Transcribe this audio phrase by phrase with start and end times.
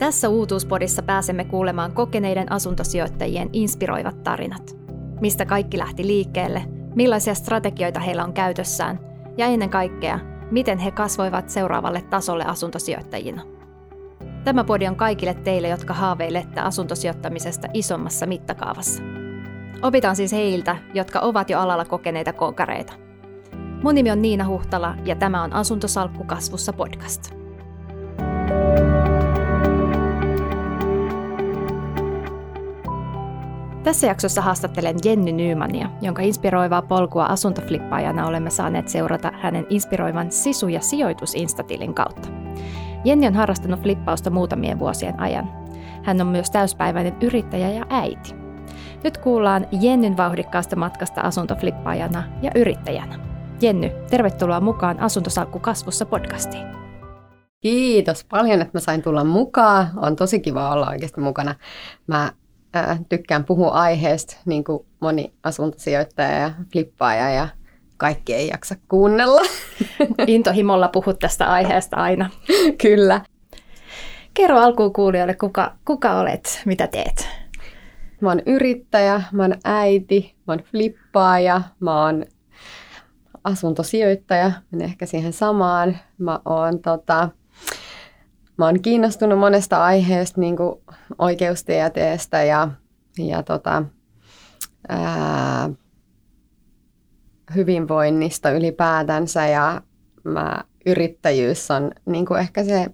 [0.00, 4.76] Tässä uutuuspodissa pääsemme kuulemaan kokeneiden asuntosijoittajien inspiroivat tarinat.
[5.20, 6.62] Mistä kaikki lähti liikkeelle,
[6.94, 9.00] millaisia strategioita heillä on käytössään
[9.36, 10.18] ja ennen kaikkea,
[10.50, 13.42] miten he kasvoivat seuraavalle tasolle asuntosijoittajina.
[14.44, 19.02] Tämä podi on kaikille teille, jotka haaveilette asuntosijoittamisesta isommassa mittakaavassa.
[19.82, 22.92] Opitaan siis heiltä, jotka ovat jo alalla kokeneita konkareita.
[23.82, 27.34] Mun nimi on Niina Huhtala ja tämä on Asuntosalkku kasvussa podcast.
[33.82, 40.68] Tässä jaksossa haastattelen Jenny Nymania, jonka inspiroivaa polkua asuntoflippaajana olemme saaneet seurata hänen inspiroivan sisu-
[40.68, 42.28] ja sijoitusinstatilin kautta.
[43.04, 45.50] Jenny on harrastanut flippausta muutamien vuosien ajan.
[46.02, 48.34] Hän on myös täyspäiväinen yrittäjä ja äiti.
[49.04, 53.18] Nyt kuullaan Jennyn vauhdikkaasta matkasta asuntoflippaajana ja yrittäjänä.
[53.60, 56.66] Jenny, tervetuloa mukaan Asuntosalkku kasvussa podcastiin.
[57.60, 59.90] Kiitos paljon, että mä sain tulla mukaan.
[59.96, 61.54] On tosi kiva olla oikeasti mukana.
[62.06, 62.32] Mä
[62.74, 67.48] ää, tykkään puhua aiheesta, niin kuin moni asuntosijoittaja ja flippaaja ja
[67.96, 69.40] kaikki ei jaksa kuunnella.
[70.26, 72.30] Intohimolla puhut tästä aiheesta aina.
[72.82, 73.20] Kyllä.
[74.34, 77.28] Kerro alkuun kuulijoille, kuka, kuka olet, mitä teet?
[78.20, 82.24] Mä oon yrittäjä, mä oon äiti, mä oon flippaaja, mä oon
[83.44, 85.98] asuntosijoittaja, menen ehkä siihen samaan.
[86.18, 87.28] Mä oon tota,
[88.60, 90.74] mä oon kiinnostunut monesta aiheesta, niin kuin
[91.18, 92.68] oikeustieteestä ja,
[93.18, 93.82] ja tota,
[94.88, 95.70] ää,
[97.54, 99.82] hyvinvoinnista ylipäätänsä ja
[100.24, 102.86] mä, yrittäjyys on niin kuin ehkä se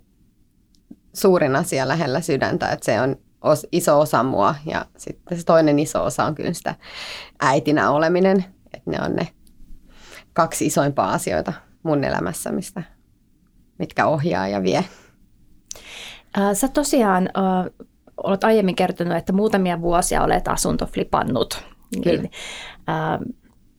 [1.12, 5.78] suurin asia lähellä sydäntä, että se on os, iso osa mua ja sitten se toinen
[5.78, 6.74] iso osa on kyllä sitä
[7.40, 8.44] äitinä oleminen,
[8.74, 9.28] että ne on ne
[10.32, 12.82] kaksi isoimpaa asioita mun elämässä, mistä,
[13.78, 14.84] mitkä ohjaa ja vie.
[16.52, 21.64] Sä tosiaan äh, olet aiemmin kertonut, että muutamia vuosia olet asuntoflipannut.
[22.04, 22.22] Kyllä.
[22.22, 22.30] Niin,
[22.88, 23.18] äh,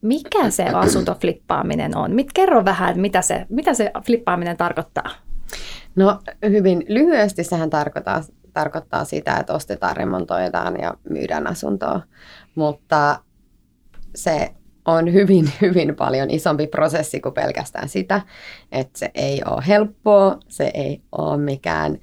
[0.00, 2.14] mikä se asuntoflippaaminen on?
[2.14, 5.10] Mit, kerro vähän, mitä se, mitä se flippaaminen tarkoittaa.
[5.96, 6.18] No
[6.48, 8.22] hyvin lyhyesti sehän tarkoittaa,
[8.52, 12.00] tarkoittaa sitä, että ostetaan, remontoidaan ja myydään asuntoa,
[12.54, 13.20] mutta
[14.14, 14.54] se
[14.84, 18.20] on hyvin, hyvin paljon isompi prosessi kuin pelkästään sitä,
[18.72, 21.98] että se ei ole helppoa, se ei ole mikään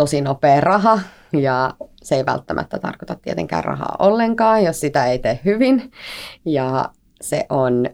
[0.00, 0.98] tosi nopea raha
[1.32, 5.90] ja se ei välttämättä tarkoita tietenkään rahaa ollenkaan, jos sitä ei tee hyvin.
[6.44, 6.90] Ja
[7.20, 7.86] se on,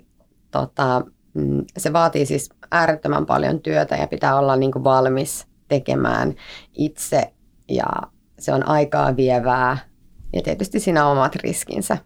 [0.50, 1.02] tota,
[1.34, 6.34] mm, se vaatii siis äärettömän paljon työtä ja pitää olla niin kuin valmis tekemään
[6.74, 7.32] itse
[7.68, 7.86] ja
[8.38, 9.78] se on aikaa vievää
[10.32, 11.98] ja tietysti siinä on omat riskinsä.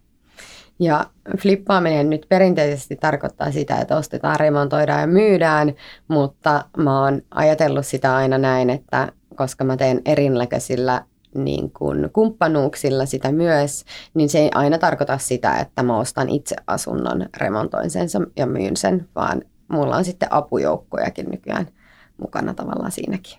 [0.78, 1.04] Ja
[1.38, 5.74] flippaaminen nyt perinteisesti tarkoittaa sitä, että ostetaan, remontoidaan ja myydään,
[6.08, 13.06] mutta mä oon ajatellut sitä aina näin, että koska mä teen erinäköisillä niin kuin kumppanuuksilla
[13.06, 13.84] sitä myös,
[14.14, 18.76] niin se ei aina tarkoita sitä, että mä ostan itse asunnon, remontoin sen ja myyn
[18.76, 21.68] sen, vaan mulla on sitten apujoukkojakin nykyään
[22.16, 23.38] mukana tavallaan siinäkin.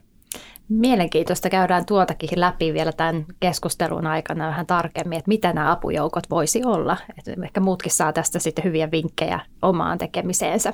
[0.69, 6.63] Mielenkiintoista käydään tuotakin läpi vielä tämän keskustelun aikana vähän tarkemmin, että mitä nämä apujoukot voisi
[6.65, 6.97] olla.
[7.17, 10.73] Että ehkä muutkin saa tästä sitten hyviä vinkkejä omaan tekemiseensä.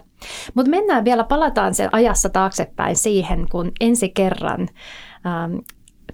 [0.54, 4.68] Mutta mennään vielä, palataan sen ajassa taaksepäin siihen, kun ensi kerran
[5.28, 5.58] ähm,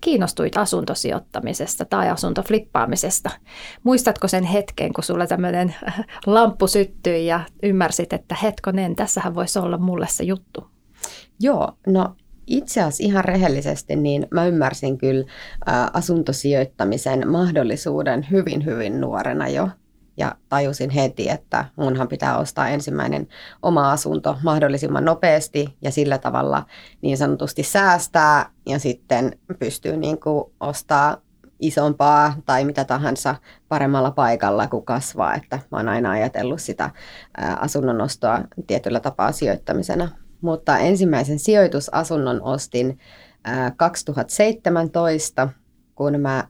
[0.02, 3.30] kiinnostuit asuntosijoittamisesta tai asuntoflippaamisesta.
[3.84, 5.76] Muistatko sen hetken, kun sulle tämmöinen
[6.26, 10.68] lamppu syttyi ja ymmärsit, että hetkonen, tässähän voisi olla mulle se juttu?
[11.40, 12.16] Joo, no
[12.48, 15.26] itse asiassa ihan rehellisesti, niin mä ymmärsin kyllä
[15.68, 19.70] ä, asuntosijoittamisen mahdollisuuden hyvin, hyvin nuorena jo.
[20.18, 23.28] Ja tajusin heti, että munhan pitää ostaa ensimmäinen
[23.62, 26.66] oma asunto mahdollisimman nopeasti ja sillä tavalla
[27.02, 31.18] niin sanotusti säästää ja sitten pystyy niin kuin ostaa
[31.60, 33.36] isompaa tai mitä tahansa
[33.70, 35.36] paremmalla paikalla, kuin kasvaa.
[35.36, 36.90] Että mä oon aina ajatellut sitä
[37.60, 40.10] asunnon ostoa tietyllä tapaa sijoittamisena
[40.44, 43.00] mutta ensimmäisen sijoitusasunnon ostin
[43.78, 45.50] 2017,
[45.96, 46.48] kun mä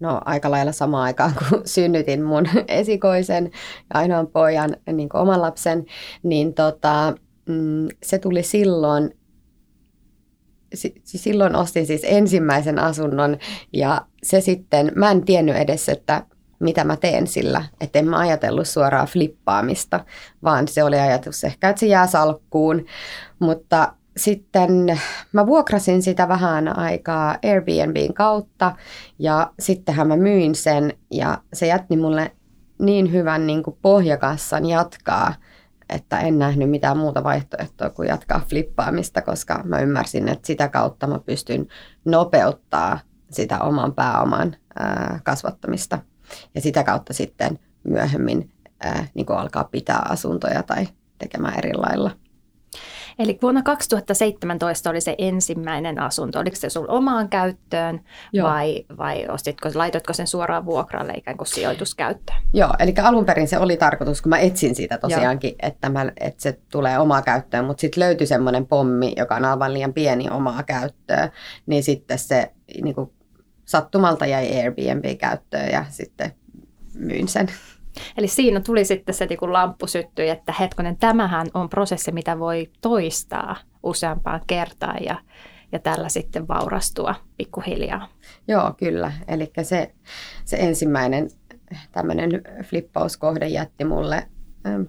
[0.00, 3.44] no aika lailla samaan aikaan, kun synnytin mun esikoisen
[3.94, 5.84] ja ainoan pojan, niin kuin oman lapsen,
[6.22, 7.14] niin tota,
[7.48, 9.16] mm, se tuli silloin,
[11.04, 13.36] silloin ostin siis ensimmäisen asunnon
[13.72, 16.26] ja se sitten, mä en tiennyt edes, että
[16.60, 17.64] mitä mä teen sillä.
[17.80, 20.04] Että en mä ajatellut suoraan flippaamista,
[20.42, 22.86] vaan se oli ajatus ehkä, että se jää salkkuun.
[23.38, 25.00] Mutta sitten
[25.32, 28.76] mä vuokrasin sitä vähän aikaa Airbnbin kautta
[29.18, 32.32] ja sittenhän mä myin sen ja se jätti mulle
[32.78, 35.34] niin hyvän niin kuin pohjakassan jatkaa
[35.88, 41.06] että en nähnyt mitään muuta vaihtoehtoa kuin jatkaa flippaamista, koska mä ymmärsin, että sitä kautta
[41.06, 41.66] mä pystyn
[42.04, 42.98] nopeuttaa
[43.30, 45.98] sitä oman pääoman ää, kasvattamista
[46.54, 48.50] ja sitä kautta sitten myöhemmin
[49.14, 50.88] niin alkaa pitää asuntoja tai
[51.18, 52.10] tekemään eri lailla.
[53.18, 56.38] Eli vuonna 2017 oli se ensimmäinen asunto.
[56.38, 58.00] Oliko se sun omaan käyttöön
[58.32, 58.48] Joo.
[58.48, 62.38] vai, vai ostitko, laitoitko sen suoraan vuokralle ikään kuin sijoituskäyttöön?
[62.52, 66.42] Joo, eli alun perin se oli tarkoitus, kun mä etsin siitä tosiaankin, että, mä, että
[66.42, 70.62] se tulee omaa käyttöön, mutta sitten löytyi semmoinen pommi, joka on aivan liian pieni omaa
[70.62, 71.30] käyttöön,
[71.66, 72.52] niin sitten se
[72.82, 73.10] niin kuin
[73.64, 76.32] sattumalta jäi Airbnb-käyttöön ja sitten
[76.94, 77.48] myin sen.
[78.16, 82.70] Eli siinä tuli sitten se kun lamppu syttyi, että hetkonen, tämähän on prosessi, mitä voi
[82.80, 85.16] toistaa useampaan kertaan ja,
[85.72, 88.08] ja tällä sitten vaurastua pikkuhiljaa.
[88.48, 89.12] Joo, kyllä.
[89.28, 89.94] Eli se,
[90.44, 91.30] se ensimmäinen
[91.92, 92.30] tämmöinen
[92.64, 94.28] flippauskohde jätti mulle,
[94.66, 94.82] ähm,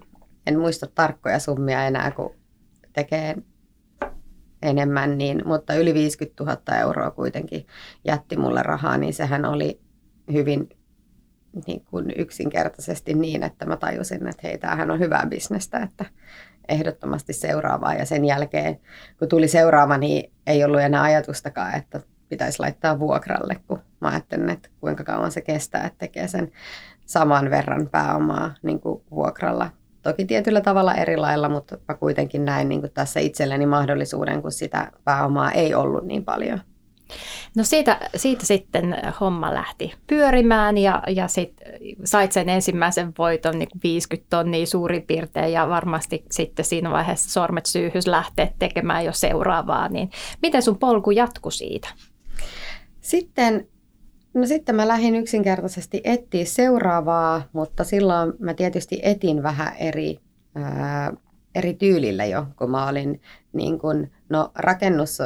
[0.47, 2.35] en muista tarkkoja summia enää, kun
[2.93, 3.35] tekee
[4.61, 7.67] enemmän, niin, mutta yli 50 000 euroa kuitenkin
[8.05, 9.81] jätti mulle rahaa, niin sehän oli
[10.33, 10.69] hyvin
[11.67, 16.05] niin kuin yksinkertaisesti niin, että mä tajusin, että hei, tämähän on hyvää bisnestä, että
[16.69, 17.93] ehdottomasti seuraavaa.
[17.93, 18.79] Ja sen jälkeen,
[19.19, 24.49] kun tuli seuraava, niin ei ollut enää ajatustakaan, että pitäisi laittaa vuokralle, kun mä ajattelin,
[24.49, 26.51] että kuinka kauan se kestää, että tekee sen
[27.05, 29.69] saman verran pääomaa niin kuin vuokralla.
[30.01, 34.51] Toki tietyllä tavalla eri lailla, mutta mä kuitenkin näin niin kuin tässä itselleni mahdollisuuden, kun
[34.51, 36.61] sitä pääomaa ei ollut niin paljon.
[37.55, 41.53] No siitä, siitä sitten homma lähti pyörimään ja, ja sit
[42.03, 47.65] sait sen ensimmäisen voiton niin 50 tonnia suurin piirtein ja varmasti sitten siinä vaiheessa sormet
[47.65, 49.89] syyhys lähteä tekemään jo seuraavaa.
[49.89, 50.09] Niin
[50.41, 51.87] miten sun polku jatkui siitä?
[53.01, 53.67] Sitten,
[54.33, 60.19] no sitten mä lähdin yksinkertaisesti etsiä seuraavaa, mutta silloin mä tietysti etin vähän eri
[60.55, 61.13] ää,
[61.55, 63.21] eri tyylillä jo, kun mä olin
[63.53, 65.19] niin kun, no rakennus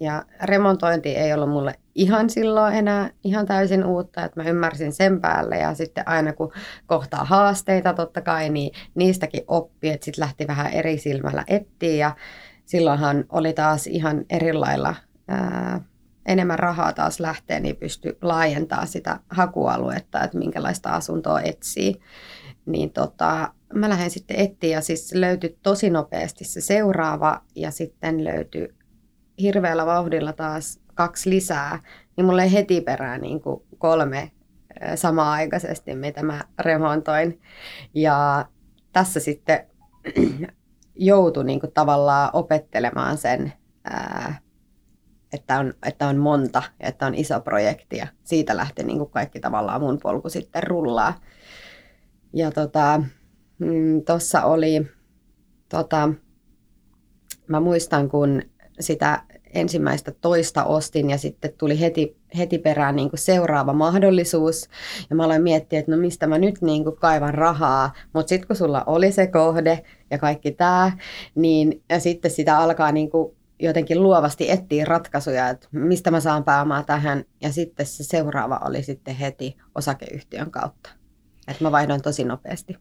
[0.00, 5.20] ja, remontointi ei ollut mulle ihan silloin enää ihan täysin uutta, että mä ymmärsin sen
[5.20, 6.52] päälle ja sitten aina kun
[6.86, 12.16] kohtaa haasteita totta kai, niin niistäkin oppi, että sitten lähti vähän eri silmällä etsiä ja
[12.64, 14.94] silloinhan oli taas ihan eri lailla
[15.28, 15.80] ää,
[16.26, 22.00] enemmän rahaa taas lähtee, niin pystyi laajentamaan sitä hakualuetta, että minkälaista asuntoa etsii.
[22.66, 28.24] Niin tota, mä lähdin sitten etsiä ja siis löytyi tosi nopeasti se seuraava ja sitten
[28.24, 28.68] löytyi
[29.40, 31.82] hirveällä vauhdilla taas kaksi lisää,
[32.16, 34.30] niin mulle heti perään niin kuin kolme
[34.94, 37.40] samaa aikaisesti, mitä mä remontoin.
[37.94, 38.46] Ja
[38.92, 39.66] tässä sitten
[40.94, 43.52] joutui niin kuin tavallaan opettelemaan sen,
[45.32, 49.40] että on, että on monta, että on iso projekti ja siitä lähti niin kuin kaikki
[49.40, 51.14] tavallaan mun polku sitten rullaa.
[52.36, 53.02] Ja tota,
[53.58, 54.02] mm,
[54.44, 54.86] oli,
[55.68, 56.12] tota,
[57.46, 58.42] mä muistan kun
[58.80, 59.22] sitä
[59.54, 64.68] ensimmäistä toista ostin ja sitten tuli heti, heti perään niin kuin seuraava mahdollisuus.
[65.10, 67.92] Ja mä aloin miettiä, että no mistä mä nyt niin kuin kaivan rahaa.
[68.12, 70.92] Mutta sitten kun sulla oli se kohde ja kaikki tämä,
[71.34, 76.44] niin ja sitten sitä alkaa niin kuin jotenkin luovasti etsiä ratkaisuja, että mistä mä saan
[76.44, 77.24] pääomaa tähän.
[77.42, 81.05] Ja sitten se seuraava oli sitten heti osakeyhtiön kautta.
[81.48, 82.76] Että mä vaihdoin tosi nopeasti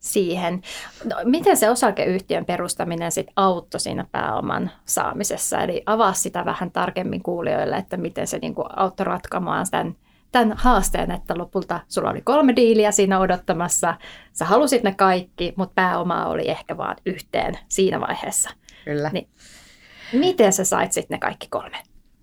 [0.00, 0.62] siihen.
[1.04, 5.60] No, miten se osakeyhtiön perustaminen sit auttoi siinä pääoman saamisessa?
[5.60, 9.96] Eli avaa sitä vähän tarkemmin kuulijoille, että miten se niinku auttoi ratkamaan tämän,
[10.32, 13.94] tämän haasteen, että lopulta sulla oli kolme diiliä siinä odottamassa.
[14.32, 18.50] Sä halusit ne kaikki, mutta pääomaa oli ehkä vain yhteen siinä vaiheessa.
[18.84, 19.10] Kyllä.
[19.12, 19.28] Niin,
[20.12, 21.76] miten sä sait sitten ne kaikki kolme?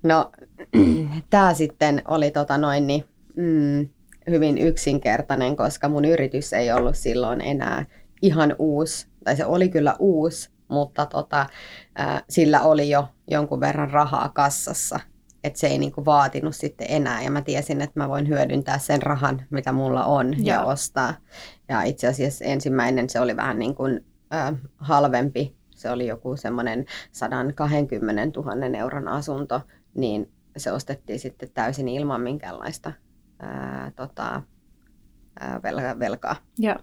[0.03, 0.31] No,
[1.29, 3.05] tämä sitten oli tota noin, niin,
[3.35, 3.89] mm,
[4.29, 7.85] hyvin yksinkertainen, koska mun yritys ei ollut silloin enää
[8.21, 11.45] ihan uusi, tai se oli kyllä uusi, mutta tota,
[11.95, 14.99] ää, sillä oli jo jonkun verran rahaa kassassa,
[15.43, 19.01] että se ei niinku vaatinut sitten enää, ja mä tiesin, että mä voin hyödyntää sen
[19.01, 20.45] rahan, mitä mulla on, Joo.
[20.45, 21.13] ja ostaa.
[21.69, 26.85] Ja itse asiassa ensimmäinen se oli vähän niin kuin, ää, halvempi, se oli joku semmoinen
[27.11, 29.61] 120 000 euron asunto,
[29.93, 32.91] niin se ostettiin sitten täysin ilman minkäänlaista
[33.39, 34.41] ää, tota,
[35.39, 36.35] ää, velka, velkaa.
[36.57, 36.75] Joo.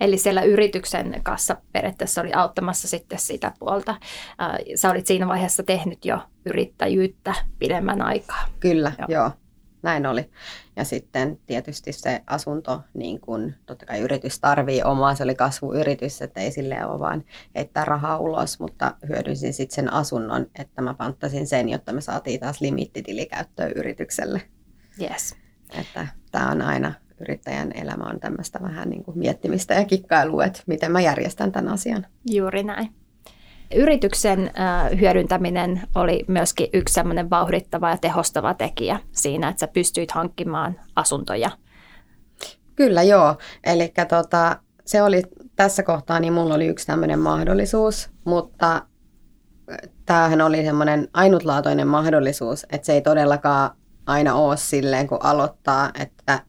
[0.00, 3.94] Eli siellä yrityksen kanssa periaatteessa oli auttamassa sitten sitä puolta.
[4.74, 8.48] Sä olit siinä vaiheessa tehnyt jo yrittäjyyttä pidemmän aikaa.
[8.60, 9.06] Kyllä, joo.
[9.08, 9.30] joo.
[9.82, 10.30] Näin oli.
[10.76, 16.22] Ja sitten tietysti se asunto, niin kun totta kai yritys tarvii omaa, se oli kasvuyritys,
[16.22, 20.94] että ei sille ole vaan heittää rahaa ulos, mutta hyödynsin sitten sen asunnon, että mä
[20.94, 24.42] panttasin sen, jotta me saatiin taas limittitili käyttöön yritykselle.
[25.00, 25.36] Yes.
[25.80, 30.62] Että tämä on aina yrittäjän elämä on tämmöistä vähän niin kuin miettimistä ja kikkailua, että
[30.66, 32.06] miten mä järjestän tämän asian.
[32.30, 32.94] Juuri näin.
[33.74, 34.50] Yrityksen
[35.00, 41.50] hyödyntäminen oli myöskin yksi semmoinen vauhdittava ja tehostava tekijä siinä, että sä pystyit hankkimaan asuntoja.
[42.76, 45.22] Kyllä joo, eli tota, se oli
[45.56, 48.86] tässä kohtaa, niin mulla oli yksi tämmöinen mahdollisuus, mutta
[50.06, 53.70] tämähän oli semmoinen ainutlaatuinen mahdollisuus, että se ei todellakaan
[54.06, 56.40] aina ole silleen, kun aloittaa, että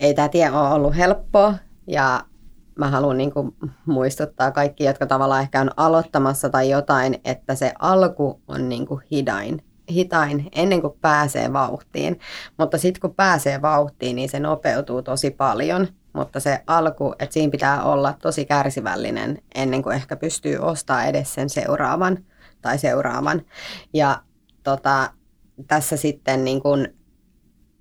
[0.00, 1.54] ei tämä tie ole ollut helppoa
[1.86, 2.24] ja
[2.78, 3.56] mä haluan niin kuin
[3.86, 9.00] muistuttaa kaikki, jotka tavallaan ehkä on aloittamassa tai jotain, että se alku on niin kuin
[9.10, 12.20] hidain, hitain ennen kuin pääsee vauhtiin.
[12.58, 15.88] Mutta sitten kun pääsee vauhtiin, niin se nopeutuu tosi paljon.
[16.12, 21.34] Mutta se alku, että siinä pitää olla tosi kärsivällinen ennen kuin ehkä pystyy ostamaan edes
[21.34, 22.18] sen seuraavan
[22.62, 23.42] tai seuraavan.
[23.92, 24.22] Ja
[24.62, 25.10] tota,
[25.66, 26.88] tässä sitten niin kuin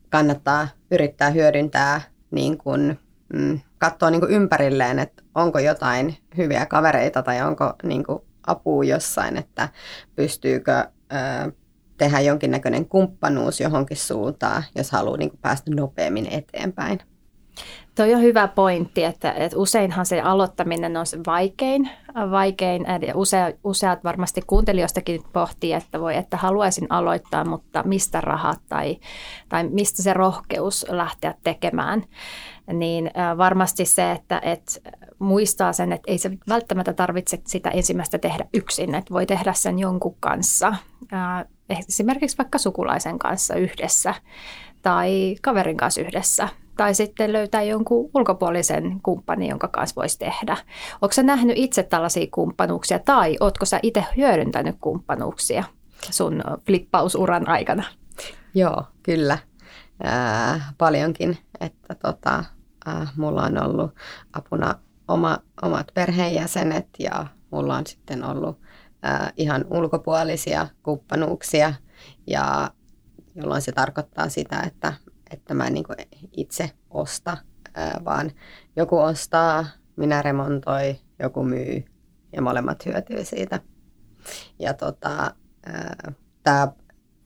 [0.09, 2.01] kannattaa yrittää hyödyntää
[2.31, 2.99] niin kuin,
[3.33, 8.83] mm, katsoa niin kuin ympärilleen, että onko jotain hyviä kavereita tai onko niin kuin apua
[8.83, 9.69] jossain, että
[10.15, 11.51] pystyykö ö,
[11.97, 16.99] tehdä jonkinnäköinen kumppanuus johonkin suuntaan, jos haluaa niin kuin päästä nopeammin eteenpäin.
[17.95, 21.89] Tuo on hyvä pointti, että, että useinhan se aloittaminen on se vaikein.
[22.31, 28.97] vaikein use, useat varmasti kuuntelijoistakin pohtii, että voi, että haluaisin aloittaa, mutta mistä rahat tai,
[29.49, 32.03] tai mistä se rohkeus lähteä tekemään.
[32.73, 38.45] Niin varmasti se, että, että muistaa sen, että ei se välttämättä tarvitse sitä ensimmäistä tehdä
[38.53, 40.75] yksin, että voi tehdä sen jonkun kanssa,
[41.69, 44.13] esimerkiksi vaikka sukulaisen kanssa yhdessä
[44.81, 50.57] tai kaverin kanssa yhdessä tai sitten löytää jonkun ulkopuolisen kumppanin, jonka kanssa voisi tehdä.
[51.11, 55.63] Sä nähnyt itse tällaisia kumppanuuksia tai ootko sä itse hyödyntänyt kumppanuuksia
[56.11, 57.83] sun flippausuran aikana?
[58.53, 59.37] Joo, kyllä.
[60.05, 61.37] Äh, paljonkin.
[61.59, 62.43] Että tota,
[62.87, 63.91] äh, mulla on ollut
[64.33, 64.75] apuna
[65.07, 68.59] oma, omat perheenjäsenet ja mulla on sitten ollut
[69.05, 71.73] äh, ihan ulkopuolisia kumppanuuksia
[72.27, 72.71] ja
[73.35, 74.93] jolloin se tarkoittaa sitä, että
[75.33, 75.85] että mä en niin
[76.31, 77.37] itse osta,
[78.05, 78.31] vaan
[78.75, 81.85] joku ostaa, minä remontoi, joku myy
[82.33, 83.59] ja molemmat hyötyy siitä.
[84.59, 85.35] Ja tota,
[86.43, 86.67] tämä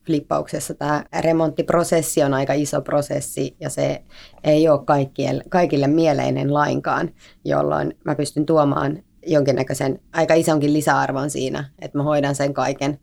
[0.06, 4.04] flippauksessa tämä remonttiprosessi on aika iso prosessi ja se
[4.44, 7.10] ei ole kaikille, kaikille mieleinen lainkaan,
[7.44, 12.98] jolloin mä pystyn tuomaan jonkinnäköisen aika isonkin lisäarvon siinä, että mä hoidan sen kaiken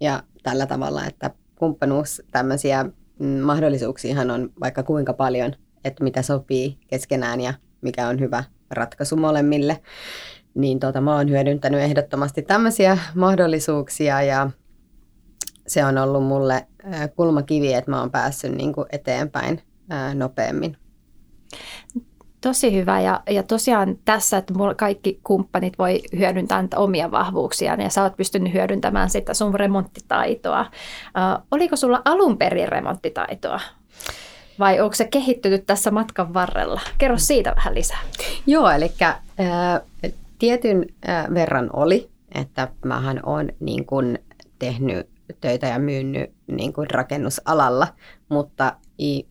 [0.00, 3.03] ja tällä tavalla, että kumppanuus tämmöisiä Mm,
[3.42, 5.52] mahdollisuuksiahan on vaikka kuinka paljon,
[5.84, 9.80] että mitä sopii keskenään ja mikä on hyvä ratkaisu molemmille.
[10.54, 14.50] Niin tota, mä oon hyödyntänyt ehdottomasti tämmöisiä mahdollisuuksia ja
[15.66, 16.66] se on ollut mulle
[17.16, 19.62] kulmakivi, että mä oon päässyt niin kuin eteenpäin
[20.14, 20.76] nopeammin.
[22.44, 27.80] Tosi hyvä ja, ja tosiaan tässä, että mulla kaikki kumppanit voi hyödyntää niitä omia vahvuuksiaan
[27.80, 30.60] ja sä oot pystynyt hyödyntämään sitä sun remonttitaitoa.
[30.60, 33.60] Uh, oliko sulla alun perin remonttitaitoa?
[34.58, 36.80] Vai onko se kehittynyt tässä matkan varrella?
[36.98, 38.00] Kerro siitä vähän lisää.
[38.46, 39.12] Joo, eli äh,
[40.38, 44.18] tietyn äh, verran oli, että mähän on niin kun
[44.58, 45.08] tehnyt
[45.40, 47.88] töitä ja myynyt niin kuin rakennusalalla,
[48.28, 48.76] mutta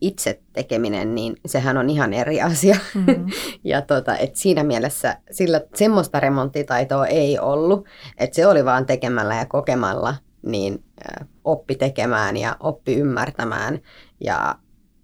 [0.00, 2.76] itse tekeminen, niin sehän on ihan eri asia.
[2.94, 3.26] Mm-hmm.
[3.64, 7.86] ja tota, et siinä mielessä sillä semmoista remonttitaitoa ei ollut,
[8.18, 10.16] että se oli vaan tekemällä ja kokemalla,
[10.46, 13.78] niin äh, oppi tekemään ja oppi ymmärtämään.
[14.20, 14.54] Ja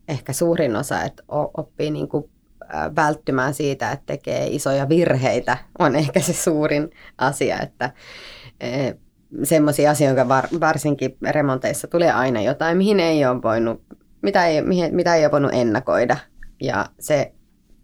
[0.08, 1.22] ehkä suurin osa, että
[1.56, 2.30] oppii niin kuin,
[2.74, 7.84] äh, välttymään siitä, että tekee isoja virheitä, on ehkä se suurin asia, että
[8.64, 8.94] äh,
[9.42, 13.82] semmoisia asioita, var, varsinkin remonteissa tulee aina jotain, mihin ei ole voinut
[14.22, 14.62] mitä ei,
[14.92, 16.16] mitä ei ole voinut ennakoida.
[16.62, 17.32] Ja se,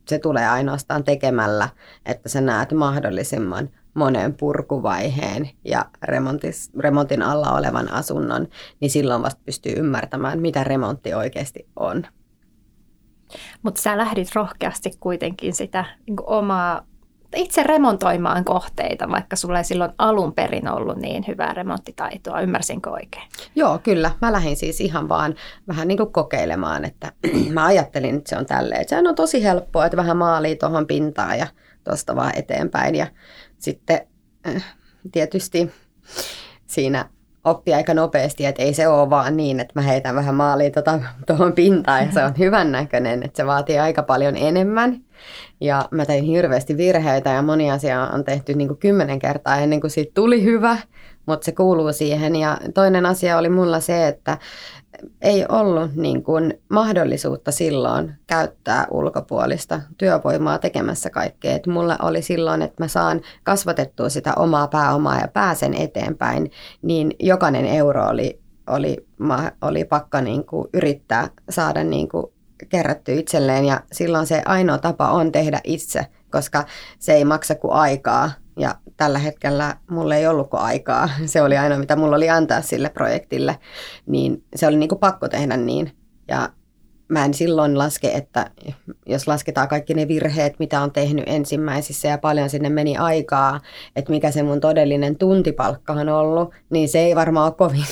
[0.08, 1.68] se tulee ainoastaan tekemällä,
[2.06, 8.48] että sä näet mahdollisimman monen purkuvaiheen ja remontis, remontin alla olevan asunnon,
[8.80, 12.06] niin silloin vasta pystyy ymmärtämään, mitä remontti oikeasti on.
[13.62, 16.86] Mutta sä lähdit rohkeasti kuitenkin sitä niin omaa
[17.36, 22.40] itse remontoimaan kohteita, vaikka sulla ei silloin alun perin ollut niin hyvää remonttitaitoa.
[22.40, 23.28] Ymmärsinkö oikein?
[23.54, 24.10] Joo, kyllä.
[24.22, 25.34] Mä lähdin siis ihan vaan
[25.68, 27.12] vähän niin kuin kokeilemaan, että
[27.54, 28.80] mä ajattelin, että se on tälleen.
[28.80, 31.46] Että sehän on tosi helppoa, että vähän maalii tuohon pintaan ja
[31.84, 32.94] tuosta vaan eteenpäin.
[32.94, 33.06] Ja
[33.58, 34.00] sitten
[34.48, 34.74] äh,
[35.12, 35.70] tietysti
[36.66, 37.08] siinä
[37.46, 40.70] oppi aika nopeasti, että ei se ole vaan niin, että mä heitän vähän maalia
[41.26, 45.00] tuohon pintaan ja se on hyvän näköinen, että se vaatii aika paljon enemmän.
[45.60, 49.80] Ja mä tein hirveästi virheitä ja moni asia on tehty niin kuin kymmenen kertaa ennen
[49.80, 50.78] kuin siitä tuli hyvä,
[51.26, 52.36] mutta se kuuluu siihen.
[52.36, 54.38] Ja toinen asia oli mulla se, että
[55.22, 61.56] ei ollut niin kuin mahdollisuutta silloin käyttää ulkopuolista työvoimaa tekemässä kaikkea.
[61.56, 66.50] Et mulla oli silloin, että mä saan kasvatettua sitä omaa pääomaa ja pääsen eteenpäin,
[66.82, 69.06] niin jokainen euro oli, oli,
[69.62, 72.26] oli pakka niin kuin yrittää saada niin kuin
[72.68, 76.64] kerätty itselleen ja silloin se ainoa tapa on tehdä itse, koska
[76.98, 81.08] se ei maksa kuin aikaa ja tällä hetkellä mulla ei ollut aikaa.
[81.26, 83.58] Se oli ainoa, mitä mulla oli antaa sille projektille.
[84.06, 85.92] Niin se oli niin kuin pakko tehdä niin.
[86.28, 86.48] Ja
[87.08, 88.50] mä en silloin laske, että
[89.06, 93.60] jos lasketaan kaikki ne virheet, mitä on tehnyt ensimmäisissä ja paljon sinne meni aikaa,
[93.96, 97.84] että mikä se mun todellinen tuntipalkka on ollut, niin se ei varmaan ole kovin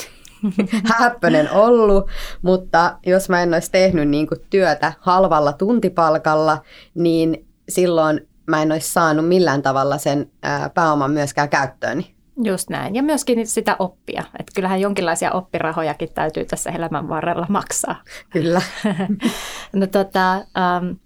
[0.99, 2.11] häppönen ollut,
[2.43, 6.63] mutta jos mä en olisi tehnyt niin kuin työtä halvalla tuntipalkalla,
[6.95, 10.31] niin silloin mä en olisi saanut millään tavalla sen
[10.75, 12.15] pääoman myöskään käyttööni.
[12.45, 12.95] Just näin.
[12.95, 14.25] Ja myöskin sitä oppia.
[14.39, 18.03] Että kyllähän jonkinlaisia oppirahojakin täytyy tässä elämän varrella maksaa.
[18.31, 18.63] Kyllä.
[19.73, 20.97] no tota, um,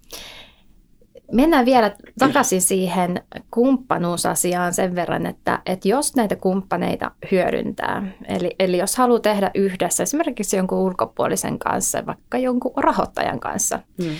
[1.31, 8.77] Mennään vielä takaisin siihen kumppanuusasiaan sen verran, että, että jos näitä kumppaneita hyödyntää, eli, eli
[8.77, 14.09] jos haluaa tehdä yhdessä esimerkiksi jonkun ulkopuolisen kanssa, vaikka jonkun rahoittajan kanssa, hmm.
[14.09, 14.15] uh,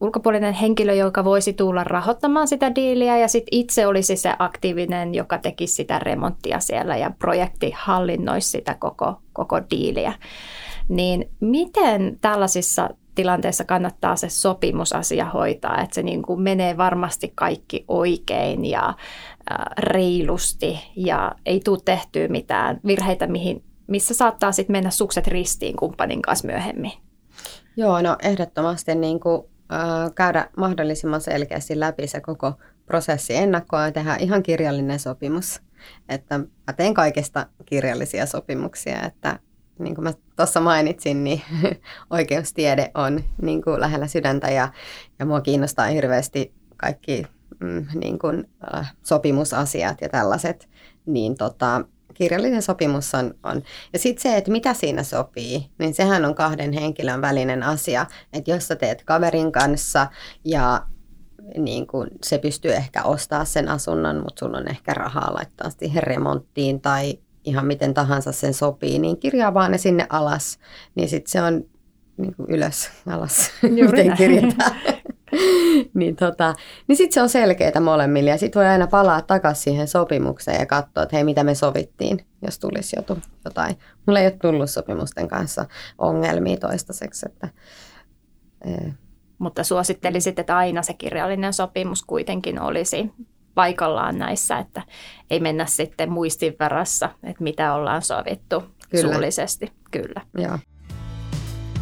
[0.00, 5.38] ulkopuolinen henkilö, joka voisi tulla rahoittamaan sitä diiliä ja sitten itse olisi se aktiivinen, joka
[5.38, 10.12] tekisi sitä remonttia siellä ja projekti hallinnoisi sitä koko, koko diiliä,
[10.88, 17.84] niin miten tällaisissa tilanteessa kannattaa se sopimusasia hoitaa, että se niin kuin menee varmasti kaikki
[17.88, 18.94] oikein ja
[19.78, 26.22] reilusti ja ei tule tehtyä mitään virheitä, mihin, missä saattaa sitten mennä sukset ristiin kumppanin
[26.22, 26.92] kanssa myöhemmin.
[27.76, 32.52] Joo, no ehdottomasti niin kuin, äh, käydä mahdollisimman selkeästi läpi se koko
[32.86, 35.60] prosessi ennakkoon ja tehdä ihan kirjallinen sopimus.
[36.08, 39.38] Että mä teen kaikista kirjallisia sopimuksia, että
[39.78, 41.42] niin kuin mä tuossa mainitsin, niin
[42.10, 44.68] oikeustiede on niin kuin lähellä sydäntä ja,
[45.18, 47.26] ja mua kiinnostaa hirveästi kaikki
[47.60, 50.68] mm, niin kuin, äh, sopimusasiat ja tällaiset,
[51.06, 53.34] niin tota, kirjallinen sopimus on.
[53.42, 53.62] on.
[53.92, 58.06] Ja sitten se, että mitä siinä sopii, niin sehän on kahden henkilön välinen asia.
[58.32, 60.06] Että jos sä teet kaverin kanssa
[60.44, 60.86] ja
[61.56, 66.02] niin kuin se pystyy ehkä ostaa sen asunnon, mutta sulla on ehkä rahaa laittaa siihen
[66.02, 70.58] remonttiin tai ihan miten tahansa sen sopii, niin kirjaa vaan ne sinne alas,
[70.94, 71.64] niin sitten se on
[72.16, 74.72] niin kuin ylös, alas, miten kirjataan.
[75.94, 76.54] niin tota,
[76.88, 80.66] niin sitten se on selkeää molemmille ja sitten voi aina palaa takaisin siihen sopimukseen ja
[80.66, 82.96] katsoa, että hei mitä me sovittiin, jos tulisi
[83.44, 83.76] jotain.
[84.06, 85.66] Mulla ei ole tullut sopimusten kanssa
[85.98, 87.26] ongelmia toistaiseksi.
[87.28, 87.48] Että,
[88.64, 88.92] ee.
[89.38, 93.12] Mutta suosittelisit, että aina se kirjallinen sopimus kuitenkin olisi
[93.54, 94.82] paikallaan näissä, että
[95.30, 99.12] ei mennä sitten muistin varassa, että mitä ollaan sovittu Kyllä.
[99.12, 99.72] suullisesti.
[99.90, 100.20] Kyllä.
[100.38, 100.58] Ja.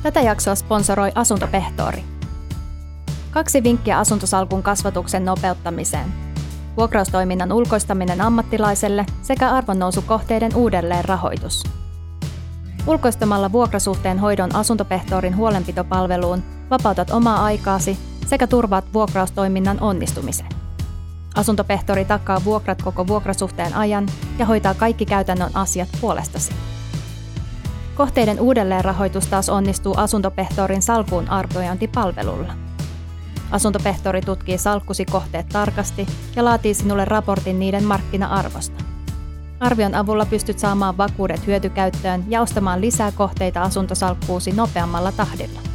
[0.02, 2.04] Tätä jaksoa sponsoroi Asuntopehtori.
[3.30, 6.12] Kaksi vinkkiä asuntosalkun kasvatuksen nopeuttamiseen.
[6.76, 11.64] Vuokraustoiminnan ulkoistaminen ammattilaiselle sekä arvonnousukohteiden uudelleen rahoitus.
[12.86, 20.65] Ulkoistamalla vuokrasuhteen hoidon asuntopehtorin huolenpitopalveluun vapautat omaa aikaasi sekä turvaat vuokraustoiminnan onnistumisen.
[21.36, 24.06] Asuntopehtori takaa vuokrat koko vuokrasuhteen ajan
[24.38, 26.52] ja hoitaa kaikki käytännön asiat puolestasi.
[27.94, 32.54] Kohteiden uudelleenrahoitus taas onnistuu asuntopehtorin salkuun arviointipalvelulla.
[33.50, 38.84] Asuntopehtori tutkii salkkusi kohteet tarkasti ja laatii sinulle raportin niiden markkina-arvosta.
[39.60, 45.65] Arvion avulla pystyt saamaan vakuudet hyötykäyttöön ja ostamaan lisää kohteita asuntosalkkuusi nopeammalla tahdilla.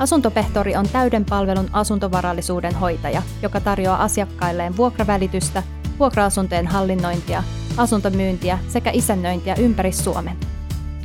[0.00, 5.62] Asuntopehtori on täyden palvelun asuntovarallisuuden hoitaja, joka tarjoaa asiakkailleen vuokravälitystä,
[5.98, 7.42] vuokra-asuntojen hallinnointia,
[7.76, 10.36] asuntomyyntiä sekä isännöintiä ympäri Suomen.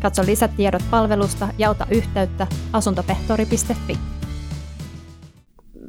[0.02, 3.98] Katso lisätiedot palvelusta ja ota yhteyttä asuntopehtori.fi.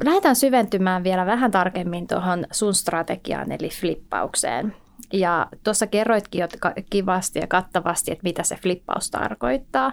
[0.04, 4.76] Lähdetään syventymään vielä vähän tarkemmin tuohon sun strategiaan eli flippaukseen.
[5.12, 6.48] Ja tuossa kerroitkin jo
[6.90, 9.92] kivasti ja kattavasti, että mitä se flippaus tarkoittaa.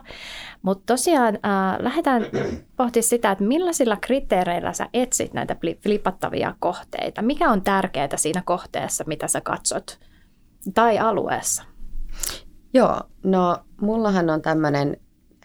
[0.62, 2.22] Mutta tosiaan äh, lähdetään
[2.78, 7.22] pohtimaan sitä, että millaisilla kriteereillä sä etsit näitä flippattavia kohteita.
[7.22, 10.00] Mikä on tärkeää siinä kohteessa, mitä sä katsot,
[10.74, 11.64] tai alueessa?
[12.74, 14.98] Joo, no mullahan on tämmöinen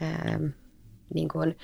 [0.03, 0.45] ähm,
[1.15, 1.57] niin kuin,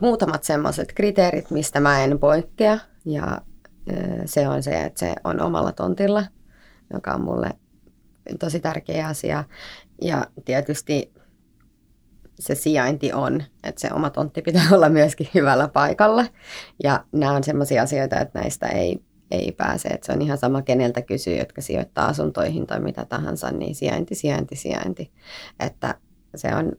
[0.00, 2.78] muutamat semmoiset kriteerit, mistä mä en poikkea.
[3.04, 3.24] Ja
[3.92, 6.24] äh, se on se, että se on omalla tontilla–
[6.92, 7.50] joka on mulle
[8.38, 9.44] tosi tärkeä asia.
[10.02, 11.12] Ja tietysti
[12.38, 16.26] se sijainti on, että se oma tontti pitää olla myöskin hyvällä paikalla.
[16.82, 19.88] Ja nämä on sellaisia asioita, että näistä ei, ei pääse.
[19.88, 24.14] Että se on ihan sama, keneltä kysyy, jotka sijoittaa asuntoihin tai mitä tahansa, niin sijainti,
[24.14, 25.12] sijainti, sijainti.
[25.60, 25.94] Että
[26.34, 26.72] se on,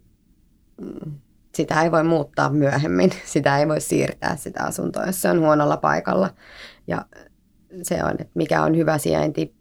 [0.82, 1.12] mm,
[1.56, 5.78] sitä ei voi muuttaa myöhemmin, sitä ei voi siirtää sitä asuntoa, jos se on huonolla
[5.78, 6.30] paikalla.
[6.88, 7.06] Ja
[7.84, 9.56] se on, että mikä on hyvä sijainti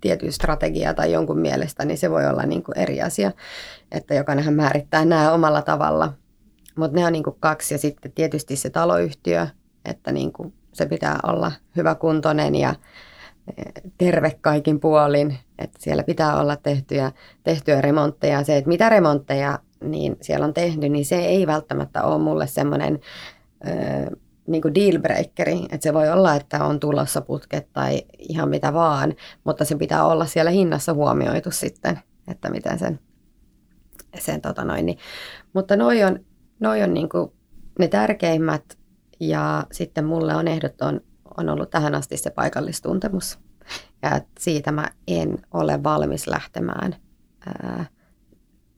[0.00, 3.32] tietyn strategia tai jonkun mielestä, niin se voi olla niin kuin eri asia,
[3.92, 6.12] että jokainenhan määrittää nämä omalla tavalla.
[6.76, 9.46] Mutta ne on niin kuin kaksi ja sitten tietysti se taloyhtiö,
[9.84, 12.74] että niin kuin se pitää olla hyväkuntoinen ja
[13.56, 13.62] e,
[13.98, 18.44] terve kaikin puolin, että siellä pitää olla tehtyjä, tehtyjä remontteja.
[18.44, 23.00] Se, että mitä remontteja niin siellä on tehnyt, niin se ei välttämättä ole mulle semmoinen
[24.50, 29.14] niin kuin dealbreakeri, että se voi olla, että on tulossa putket tai ihan mitä vaan,
[29.44, 33.00] mutta se pitää olla siellä hinnassa huomioitu sitten, että miten sen,
[34.18, 34.98] sen tota noin, niin.
[35.52, 36.20] mutta noi on,
[36.60, 37.32] noi on niin kuin
[37.78, 38.78] ne tärkeimmät
[39.20, 41.00] ja sitten mulle on ehdoton
[41.36, 43.38] on ollut tähän asti se paikallistuntemus.
[44.02, 46.96] Ja siitä mä en ole valmis lähtemään
[47.46, 47.86] ää,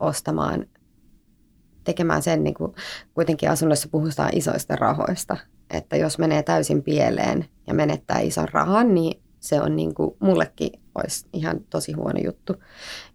[0.01, 0.67] ostamaan
[1.85, 2.75] tekemään sen, niin kuin
[3.15, 5.37] kuitenkin asunnossa puhutaan isoista rahoista,
[5.73, 10.71] että jos menee täysin pieleen ja menettää ison rahan, niin se on niin kuin, mullekin
[10.95, 12.55] olisi ihan tosi huono juttu.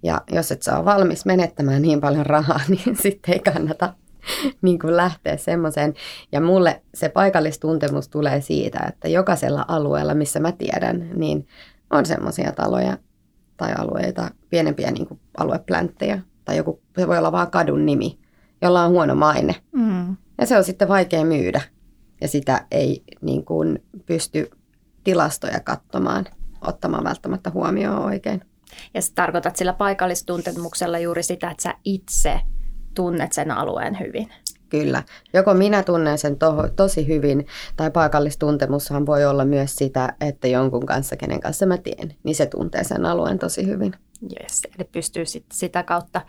[0.04, 3.94] Ja jos et saa valmis menettämään niin paljon rahaa, niin sitten ei kannata
[4.62, 5.94] niin kuin lähteä semmoiseen.
[6.32, 11.48] Ja mulle se paikallistuntemus tulee siitä, että jokaisella alueella, missä mä tiedän, niin
[11.90, 12.98] on semmoisia taloja
[13.58, 18.20] tai alueita, pienempiä niin kuin alueplänttejä, tai joku, se voi olla vaan kadun nimi,
[18.62, 19.56] jolla on huono maine.
[19.72, 20.16] Mm.
[20.42, 21.62] Ja se on sitten vaikea myydä
[22.22, 24.50] ja sitä ei niin kuin pysty
[25.04, 26.26] tilastoja katsomaan,
[26.62, 28.42] ottamaan välttämättä huomioon oikein.
[28.94, 32.42] Ja sä tarkoitat sillä paikallistuntemuksella juuri sitä, että sä itse
[32.94, 34.30] tunnet sen alueen hyvin.
[34.70, 35.04] Kyllä.
[35.34, 40.86] Joko minä tunnen sen to- tosi hyvin, tai paikallistuntemushan voi olla myös sitä, että jonkun
[40.86, 43.94] kanssa, kenen kanssa mä teen, niin se tuntee sen alueen tosi hyvin.
[44.24, 46.22] Yes, eli pystyy sit sitä kautta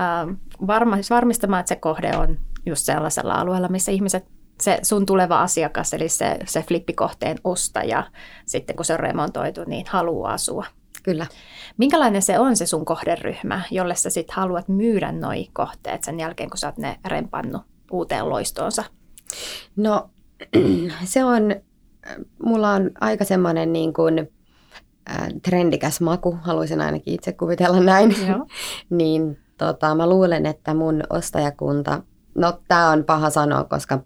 [0.00, 4.24] äh, varma- varmistamaan, että se kohde on just sellaisella alueella, missä ihmiset
[4.60, 8.02] se sun tuleva asiakas, eli se, se flippikohteen ostaja,
[8.46, 10.66] sitten kun se on remontoitu, niin haluaa asua.
[11.02, 11.26] Kyllä.
[11.76, 16.50] Minkälainen se on se sun kohderyhmä, jolle sä sitten haluat myydä noi kohteet sen jälkeen,
[16.50, 18.84] kun sä oot ne rempannut uuteen loistoonsa?
[19.76, 20.10] No
[21.04, 21.54] se on,
[22.44, 24.30] mulla on aika semmoinen niin kuin,
[25.10, 28.16] äh, trendikäs maku, haluaisin ainakin itse kuvitella näin.
[28.28, 28.46] Joo.
[28.98, 32.02] niin tota, mä luulen, että mun ostajakunta,
[32.34, 33.98] no tämä on paha sanoa, koska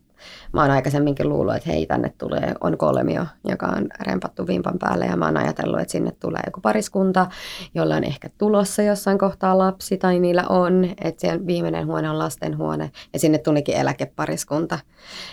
[0.52, 5.04] mä oon aikaisemminkin luullut, että hei, tänne tulee, on kolmio, joka on rempattu vimpan päälle.
[5.04, 7.26] Ja mä oon ajatellut, että sinne tulee joku pariskunta,
[7.74, 12.18] jolla on ehkä tulossa jossain kohtaa lapsi tai niillä on, että siellä viimeinen huone on
[12.18, 14.78] lastenhuone ja sinne tulikin eläkepariskunta.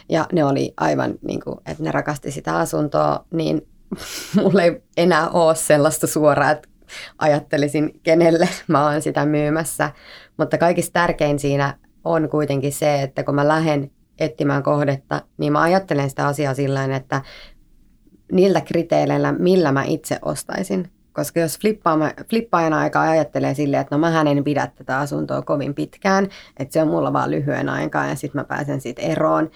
[0.10, 3.62] Ja ne oli aivan niin kuin, että ne rakasti sitä asuntoa, niin
[4.44, 6.70] mulla ei enää ole sellaista suoraa, että
[7.18, 9.92] ajattelisin, kenelle mä oon sitä myymässä.
[10.38, 15.62] Mutta kaikista tärkein siinä on kuitenkin se, että kun mä lähden etsimään kohdetta, niin mä
[15.62, 17.22] ajattelen sitä asiaa sillä että
[18.32, 20.92] niillä kriteereillä, millä mä itse ostaisin.
[21.14, 21.60] Koska jos
[22.30, 26.82] flippaajana aika ajattelee silleen, että no mä en pidä tätä asuntoa kovin pitkään, että se
[26.82, 29.50] on mulla vaan lyhyen aikaa ja sitten mä pääsen siitä eroon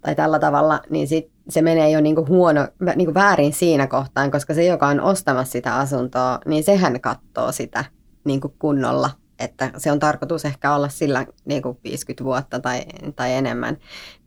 [0.00, 4.54] tai tällä tavalla, niin sit se menee jo niinku huono, niinku väärin siinä kohtaan, koska
[4.54, 7.84] se, joka on ostamassa sitä asuntoa, niin sehän katsoo sitä
[8.24, 9.10] niinku kunnolla
[9.44, 12.82] että se on tarkoitus ehkä olla sillä niin kuin 50 vuotta tai,
[13.16, 13.76] tai enemmän,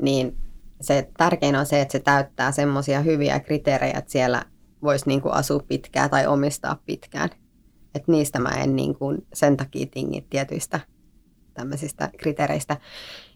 [0.01, 0.37] niin
[0.81, 4.43] se tärkein on se, että se täyttää semmoisia hyviä kriteerejä, että siellä
[4.83, 7.29] voisi niin kuin asua pitkään tai omistaa pitkään.
[7.95, 10.79] Et niistä mä en niin kuin sen takia tingi tietyistä
[11.53, 12.77] tämmöisistä kriteereistä.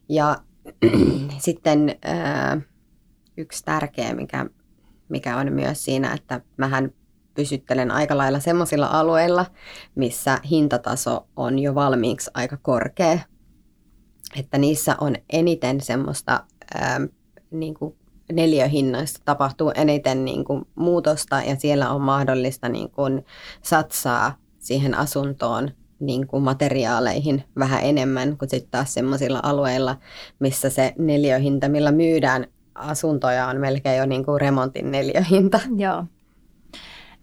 [0.09, 0.37] Ja
[1.37, 2.61] sitten ää,
[3.37, 4.45] yksi tärkeä, mikä,
[5.09, 6.91] mikä on myös siinä, että mähän
[7.33, 9.45] pysyttelen aika lailla semmoisilla alueilla,
[9.95, 13.19] missä hintataso on jo valmiiksi aika korkea.
[14.35, 17.01] Että niissä on eniten semmoista ää,
[17.51, 17.95] niin kuin
[18.31, 23.25] neliöhinnoista tapahtuu eniten niin kuin muutosta ja siellä on mahdollista niin kuin
[23.63, 29.97] satsaa siihen asuntoon niin kuin materiaaleihin vähän enemmän kuin sitten taas semmoisilla alueilla,
[30.39, 35.59] missä se neliöhinta, millä myydään asuntoja on melkein jo niin kuin remontin neliöhinta.
[35.77, 36.05] Joo.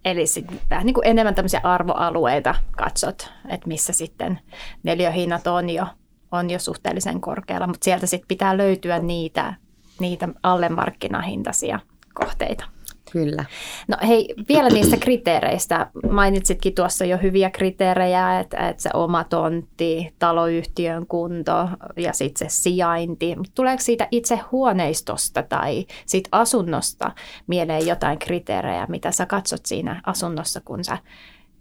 [0.04, 0.24] Eli
[0.70, 4.40] vähän niin kuin enemmän tämmöisiä arvoalueita katsot, että missä sitten
[4.82, 5.86] neliöhinnat on jo,
[6.32, 9.54] on jo suhteellisen korkealla, mutta sieltä sitten pitää löytyä niitä,
[10.00, 11.80] niitä alle markkinahintaisia
[12.14, 12.64] kohteita.
[13.10, 13.44] Kyllä.
[13.88, 15.90] No hei, vielä niistä kriteereistä.
[16.10, 22.54] Mainitsitkin tuossa jo hyviä kriteerejä, että, että se oma tontti, taloyhtiön kunto ja sitten se
[22.54, 23.36] sijainti.
[23.54, 27.12] Tuleeko siitä itse huoneistosta tai siitä asunnosta
[27.46, 30.98] mieleen jotain kriteerejä, mitä sä katsot siinä asunnossa, kun sä,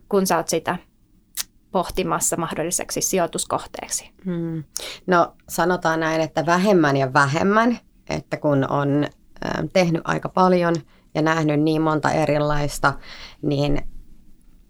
[0.10, 0.78] kun sä oot sitä
[1.72, 4.12] pohtimassa mahdolliseksi sijoituskohteeksi?
[4.26, 4.64] Hmm.
[5.08, 7.80] No sanotaan näin, että vähemmän ja vähemmän,
[8.10, 9.08] että kun on
[9.74, 10.76] tehnyt aika paljon
[11.18, 12.94] ja nähnyt niin monta erilaista,
[13.42, 13.82] niin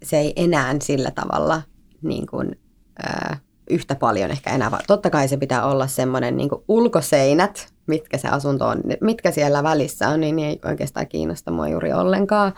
[0.02, 1.62] se ei enää sillä tavalla
[2.02, 2.60] niin kuin,
[2.98, 3.36] ää,
[3.70, 4.70] yhtä paljon ehkä enää.
[4.86, 10.08] Totta kai se pitää olla semmoinen niin ulkoseinät, mitkä se asunto on, mitkä siellä välissä
[10.08, 12.52] on, niin ei oikeastaan kiinnosta mua juuri ollenkaan.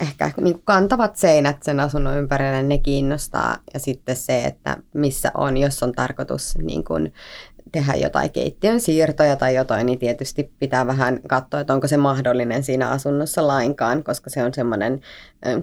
[0.00, 3.56] Ehkä niin kantavat seinät sen asunnon ympärille, ne kiinnostaa.
[3.74, 7.12] Ja sitten se, että missä on, jos on tarkoitus niin kuin
[7.72, 12.62] tehdä jotain keittiön siirtoja tai jotain, niin tietysti pitää vähän katsoa, että onko se mahdollinen
[12.62, 15.00] siinä asunnossa lainkaan, koska se on semmoinen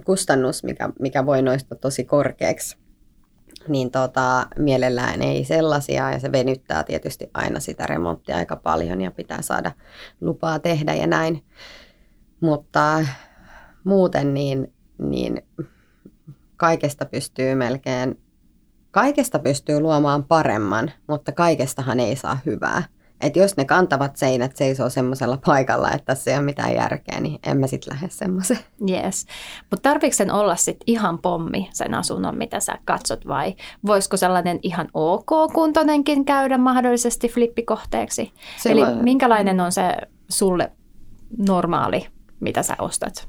[0.04, 2.76] kustannus, mikä, mikä voi noista tosi korkeaksi.
[3.68, 9.10] Niin tota, mielellään ei sellaisia ja se venyttää tietysti aina sitä remonttia aika paljon ja
[9.10, 9.72] pitää saada
[10.20, 11.44] lupaa tehdä ja näin.
[12.40, 13.06] Mutta
[13.84, 15.42] muuten niin, niin
[16.56, 18.20] kaikesta pystyy melkein
[18.96, 22.82] Kaikesta pystyy luomaan paremman, mutta kaikestahan ei saa hyvää.
[23.20, 27.38] Et jos ne kantavat seinät seisoo semmoisella paikalla, että tässä ei ole mitään järkeä, niin
[27.46, 28.60] en mä sitten lähde semmoiseen.
[28.90, 29.26] Yes.
[29.70, 33.56] Mutta tarviiko sen olla sitten ihan pommi sen asunnon, mitä sä katsot vai
[33.86, 38.32] voisiko sellainen ihan ok-kuntoinenkin käydä mahdollisesti flippikohteeksi?
[38.56, 39.96] Se Eli minkälainen on se
[40.28, 40.72] sulle
[41.48, 42.06] normaali,
[42.40, 43.28] mitä sä ostat?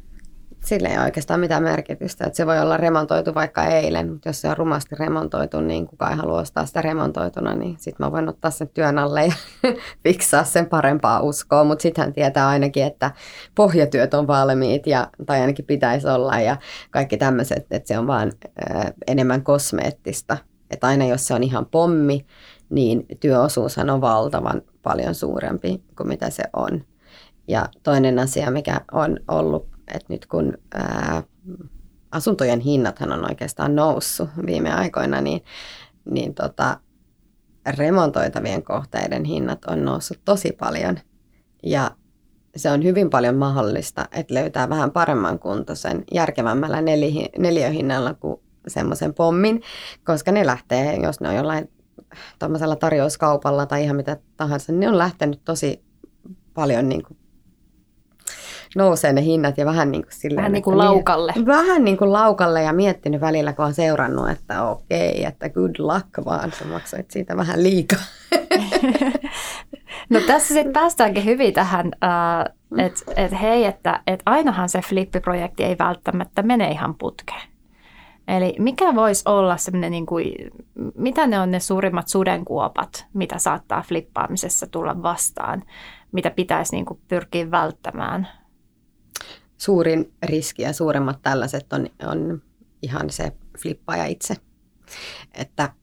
[0.68, 2.26] Sillä ei oikeastaan mitään merkitystä.
[2.26, 6.12] Että se voi olla remontoitu vaikka eilen, mutta jos se on rumasti remontoitu, niin kukaan
[6.12, 9.34] ei halua ostaa sitä remontoituna, niin sitten mä voin ottaa sen työn alle ja
[10.04, 11.64] fiksaa sen parempaa uskoa.
[11.64, 13.12] Mutta sitten hän tietää ainakin, että
[13.56, 16.58] pohjatyöt on valmiit, ja, tai ainakin pitäisi olla, ja
[16.92, 18.32] kaikki tämmöiset, että se on vaan
[18.76, 20.38] äh, enemmän kosmeettista.
[20.72, 22.26] Että aina jos se on ihan pommi,
[22.70, 26.84] niin työosuushan on valtavan paljon suurempi kuin mitä se on.
[27.48, 31.24] Ja toinen asia, mikä on ollut että nyt kun ää,
[32.12, 35.44] asuntojen hinnathan on oikeastaan noussut viime aikoina, niin,
[36.10, 36.80] niin tota,
[37.78, 41.00] remontoitavien kohteiden hinnat on noussut tosi paljon.
[41.64, 41.92] Ja
[42.56, 49.14] se on hyvin paljon mahdollista, että löytää vähän paremman kuntoisen, järkevämmällä neli, neliöhinnalla kuin semmoisen
[49.14, 49.62] pommin,
[50.04, 51.72] koska ne lähtee, jos ne on jollain
[52.40, 55.84] tuommoisella tarjouskaupalla tai ihan mitä tahansa, niin ne on lähtenyt tosi
[56.54, 57.18] paljon niin kuin
[58.78, 61.34] nousee ne hinnat ja vähän niin kuin silleen, Vähän niin kuin laukalle.
[61.36, 65.76] Mie- vähän niin kuin laukalle ja miettinyt välillä, kun on seurannut, että okei, että good
[65.80, 68.00] luck vaan, sä maksoit siitä vähän liikaa.
[70.10, 75.64] no tässä sitten päästäänkin hyvin tähän, uh, että et hei, että et ainahan se flippiprojekti
[75.64, 77.42] ei välttämättä mene ihan putkeen.
[78.28, 80.34] Eli mikä voisi olla semmoinen, niin kuin,
[80.96, 85.64] mitä ne on ne suurimmat sudenkuopat, mitä saattaa flippaamisessa tulla vastaan,
[86.12, 88.28] mitä pitäisi niin kuin pyrkiä välttämään?
[89.58, 92.42] Suurin riski ja suuremmat tällaiset on, on
[92.82, 94.36] ihan se flippaaja itse.
[95.34, 95.74] Että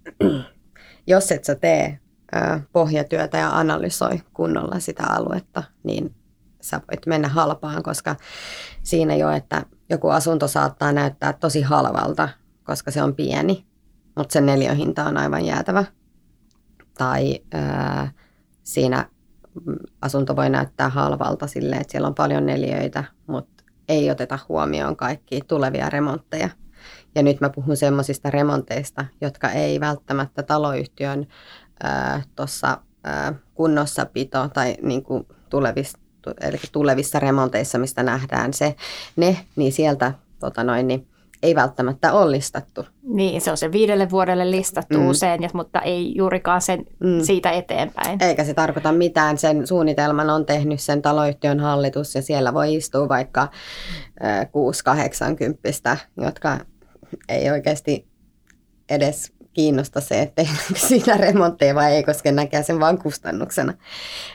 [1.07, 1.99] jos et sä tee
[2.73, 6.15] pohjatyötä ja analysoi kunnolla sitä aluetta, niin
[6.61, 8.17] sä voit mennä halpaan, koska
[8.83, 12.29] siinä jo, että joku asunto saattaa näyttää tosi halvalta,
[12.65, 13.67] koska se on pieni,
[14.17, 15.85] mutta sen neliöhinta on aivan jäätävä.
[16.99, 18.13] Tai ää,
[18.63, 19.09] siinä
[20.01, 23.05] asunto voi näyttää halvalta silleen, että siellä on paljon neliöitä,
[23.89, 26.49] ei oteta huomioon kaikkia tulevia remontteja.
[27.15, 31.27] Ja nyt mä puhun semmoisista remonteista, jotka ei välttämättä taloyhtiön
[32.37, 32.79] tuossa
[33.55, 35.99] kunnossapito tai niin kuin tulevissa,
[36.41, 38.77] eli tulevissa remonteissa, mistä nähdään se,
[39.17, 41.09] ne, niin sieltä tota noin, niin
[41.43, 42.87] ei välttämättä ole listattu.
[43.03, 45.09] Niin, se on se viidelle vuodelle listattu mm.
[45.09, 47.21] usein, mutta ei juurikaan sen mm.
[47.21, 48.23] siitä eteenpäin.
[48.23, 49.39] Eikä se tarkoita mitään.
[49.39, 53.49] Sen suunnitelman on tehnyt sen taloyhtiön hallitus ja siellä voi istua vaikka
[55.95, 56.59] 6-80, jotka
[57.29, 58.09] ei oikeasti
[58.91, 63.75] edes kiinnosta se, että tehdäänkö siinä remontteja vai ei, koska näkee sen vain kustannuksena.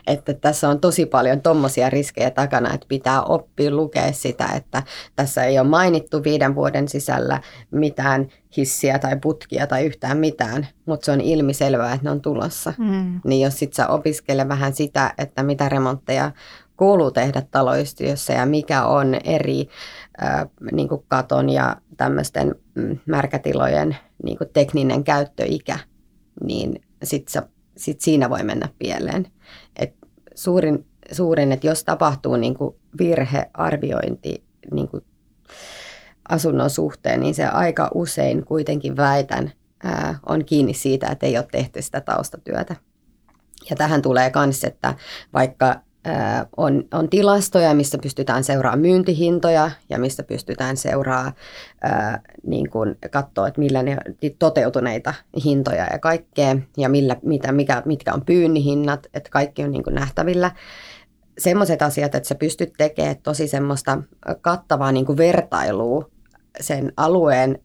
[0.06, 4.82] Että tässä on tosi paljon tuommoisia riskejä takana, että pitää oppia lukea sitä, että
[5.16, 11.04] tässä ei ole mainittu viiden vuoden sisällä mitään hissiä tai putkia tai yhtään mitään, mutta
[11.04, 12.72] se on ilmiselvää, että ne on tulossa.
[12.78, 13.20] Mm.
[13.24, 16.32] Niin jos sit sä opiskele vähän sitä, että mitä remontteja
[16.80, 19.68] kuuluu tehdä taloyhtiössä ja mikä on eri
[20.72, 25.78] niin katon ja tämmöisten mm, märkätilojen niin kuin tekninen käyttöikä,
[26.44, 27.42] niin sitten
[27.76, 29.26] sit siinä voi mennä pieleen.
[29.76, 29.94] Et
[30.34, 35.04] suurin, suurin, että jos tapahtuu niin kuin virhearviointi niin kuin
[36.28, 39.52] asunnon suhteen, niin se aika usein kuitenkin väitän
[40.26, 42.76] on kiinni siitä, että ei ole tehty sitä taustatyötä.
[43.70, 44.94] Ja tähän tulee myös, että
[45.32, 45.80] vaikka
[46.56, 51.32] on, on tilastoja, mistä pystytään seuraamaan myyntihintoja ja mistä pystytään seuraamaan
[52.46, 52.66] niin
[53.10, 53.96] katsoa, että millä ne
[54.38, 59.84] toteutuneita hintoja ja kaikkea ja millä, mitä, mikä, mitkä on pyynnihinnat, että kaikki on niin
[59.84, 60.50] kuin nähtävillä.
[61.38, 64.02] Semmoiset asiat, että sä pystyt tekemään tosi semmoista
[64.40, 66.10] kattavaa niin kuin vertailua
[66.60, 67.58] sen alueen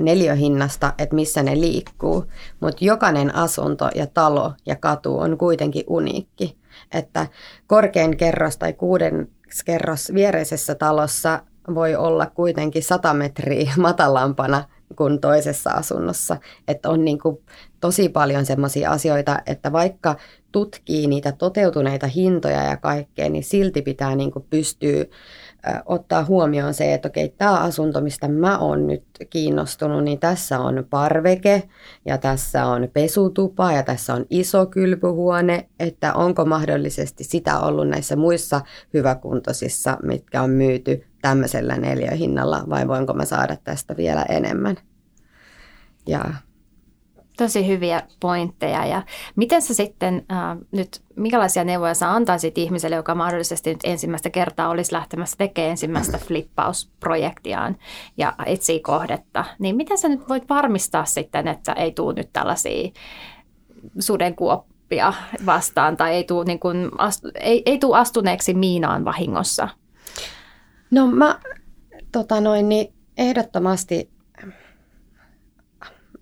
[0.00, 2.24] neliöhinnasta, että missä ne liikkuu,
[2.60, 6.63] mutta jokainen asunto ja talo ja katu on kuitenkin uniikki
[6.94, 7.26] että
[7.66, 9.28] korkein kerros tai kuuden
[9.64, 11.42] kerros viereisessä talossa
[11.74, 14.64] voi olla kuitenkin 100 metriä matalampana
[14.96, 16.36] kuin toisessa asunnossa.
[16.68, 17.38] Että on niin kuin
[17.80, 20.16] tosi paljon sellaisia asioita, että vaikka
[20.52, 25.04] tutkii niitä toteutuneita hintoja ja kaikkea, niin silti pitää niin kuin pystyä
[25.86, 30.86] ottaa huomioon se, että okei, tämä asunto, mistä mä oon nyt kiinnostunut, niin tässä on
[30.90, 31.62] parveke
[32.06, 38.16] ja tässä on pesutupa ja tässä on iso kylpyhuone, että onko mahdollisesti sitä ollut näissä
[38.16, 38.60] muissa
[38.94, 44.76] hyväkuntoisissa, mitkä on myyty tämmöisellä neljöhinnalla vai voinko mä saada tästä vielä enemmän.
[46.06, 46.24] Ja
[47.36, 48.86] Tosi hyviä pointteja.
[48.86, 49.02] Ja
[49.36, 54.68] miten sä sitten äh, nyt, minkälaisia neuvoja sä antaisit ihmiselle, joka mahdollisesti nyt ensimmäistä kertaa
[54.68, 57.76] olisi lähtemässä tekemään ensimmäistä flippausprojektiaan
[58.16, 62.90] ja etsii kohdetta, niin miten sä nyt voit varmistaa sitten, että ei tule nyt tällaisia
[63.98, 65.12] sudenkuoppia
[65.46, 69.68] vastaan tai ei tule, niin kuin, astu, ei, ei tule astuneeksi miinaan vahingossa?
[70.90, 71.40] No mä
[72.12, 74.13] tota noin, niin ehdottomasti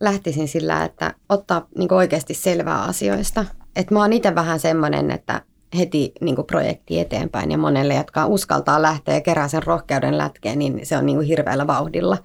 [0.03, 3.45] lähtisin sillä, että ottaa niin oikeasti selvää asioista.
[3.77, 5.43] Et mä oon itse vähän semmoinen, että
[5.79, 10.87] heti niin projekti eteenpäin ja monelle, jotka uskaltaa lähteä ja kerää sen rohkeuden lätkeen, niin
[10.87, 12.19] se on niin hirveällä vauhdilla.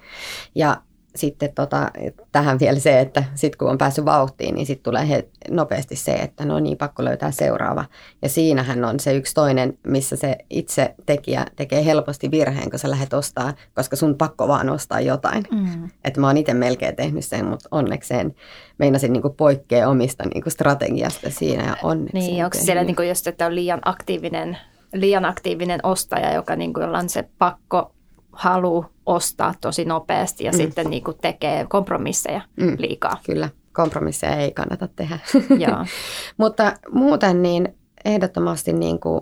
[0.56, 0.82] Ja
[1.18, 1.92] sitten tota,
[2.32, 6.12] tähän vielä se, että sitten kun on päässyt vauhtiin, niin sitten tulee he, nopeasti se,
[6.12, 7.86] että no niin, pakko löytää seuraava.
[8.22, 12.90] Ja siinähän on se yksi toinen, missä se itse tekijä tekee helposti virheen, kun sä
[12.90, 15.44] lähdet ostaa, koska sun pakko vaan ostaa jotain.
[15.52, 15.90] Mm.
[16.04, 18.36] Että mä oon itse melkein tehnyt sen, mutta onnekseen
[18.78, 22.14] meinasin niinku poikkea omista niinku strategiasta siinä ja onneksi.
[22.14, 24.58] Niin, onko siellä niinku just, että on liian aktiivinen
[24.94, 27.92] liian aktiivinen ostaja, joka niin kuin, jolla on se pakko
[28.32, 30.58] halu ostaa tosi nopeasti ja mm.
[30.58, 32.76] sitten niin kuin tekee kompromisseja mm.
[32.78, 33.18] liikaa.
[33.26, 35.20] Kyllä, kompromisseja ei kannata tehdä.
[35.68, 35.86] Joo.
[36.38, 39.22] Mutta muuten niin ehdottomasti niin kuin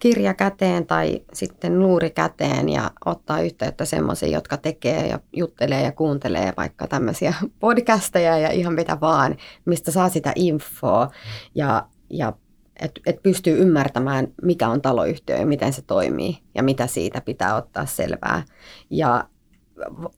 [0.00, 5.92] kirja käteen tai sitten luuri käteen ja ottaa yhteyttä semmoisiin, jotka tekee ja juttelee ja
[5.92, 11.10] kuuntelee vaikka tämmöisiä podcasteja ja ihan mitä vaan, mistä saa sitä infoa
[11.54, 12.32] ja, ja
[12.82, 17.56] että et pystyy ymmärtämään, mikä on taloyhtiö ja miten se toimii ja mitä siitä pitää
[17.56, 18.42] ottaa selvää.
[18.90, 19.24] Ja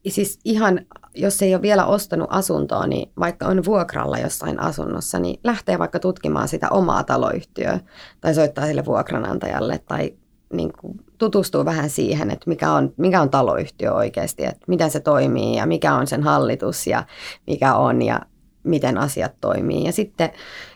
[0.09, 0.81] siis ihan,
[1.15, 5.99] jos ei ole vielä ostanut asuntoa, niin vaikka on vuokralla jossain asunnossa, niin lähtee vaikka
[5.99, 7.81] tutkimaan sitä omaa taloyhtiöä
[8.21, 10.15] tai soittaa sille vuokranantajalle tai
[10.53, 15.01] niin kuin tutustuu vähän siihen, että mikä on, mikä on taloyhtiö oikeasti, että miten se
[15.01, 17.05] toimii ja mikä on sen hallitus ja
[17.47, 18.21] mikä on ja
[18.63, 19.85] miten asiat toimii.
[19.85, 20.31] Ja sitten,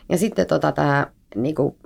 [0.09, 1.77] ja sitten tota, tämä niin kuin,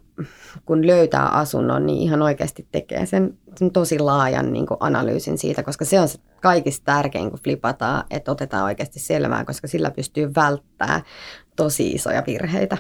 [0.65, 5.63] kun löytää asunnon, niin ihan oikeasti tekee sen, sen tosi laajan niin kuin analyysin siitä,
[5.63, 10.33] koska se on se kaikista tärkein, kun flipataan, että otetaan oikeasti selvää, koska sillä pystyy
[10.37, 11.03] välttämään
[11.57, 12.77] tosi isoja virheitä.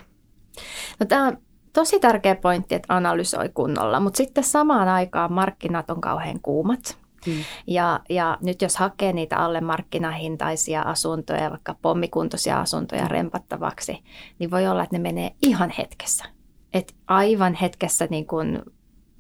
[1.00, 1.38] No, tämä on
[1.72, 6.98] tosi tärkeä pointti, että analysoi kunnolla, mutta sitten samaan aikaan markkinat on kauhean kuumat.
[7.26, 7.44] Hmm.
[7.66, 13.98] Ja, ja nyt jos hakee niitä alle markkinahintaisia asuntoja, vaikka pommikuntoisia asuntoja rempattavaksi,
[14.38, 16.37] niin voi olla, että ne menee ihan hetkessä
[16.72, 18.62] että aivan hetkessä niin kun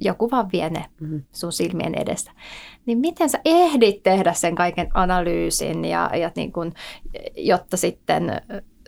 [0.00, 1.22] joku vaan vie ne mm-hmm.
[1.32, 2.32] sun silmien edestä.
[2.86, 6.72] Niin miten sä ehdit tehdä sen kaiken analyysin, ja, ja niin kun,
[7.36, 8.32] jotta sitten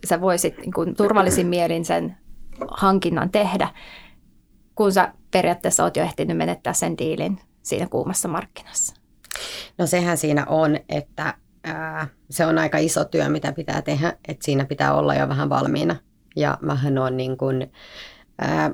[0.05, 2.17] sä voisit niin kun turvallisin mielin sen
[2.71, 3.69] hankinnan tehdä,
[4.75, 8.95] kun sä periaatteessa oot jo ehtinyt menettää sen diilin siinä kuumassa markkinassa?
[9.79, 14.45] No sehän siinä on, että ää, se on aika iso työ, mitä pitää tehdä, että
[14.45, 15.97] siinä pitää olla jo vähän valmiina.
[16.37, 17.73] Ja mähän on niin kuin,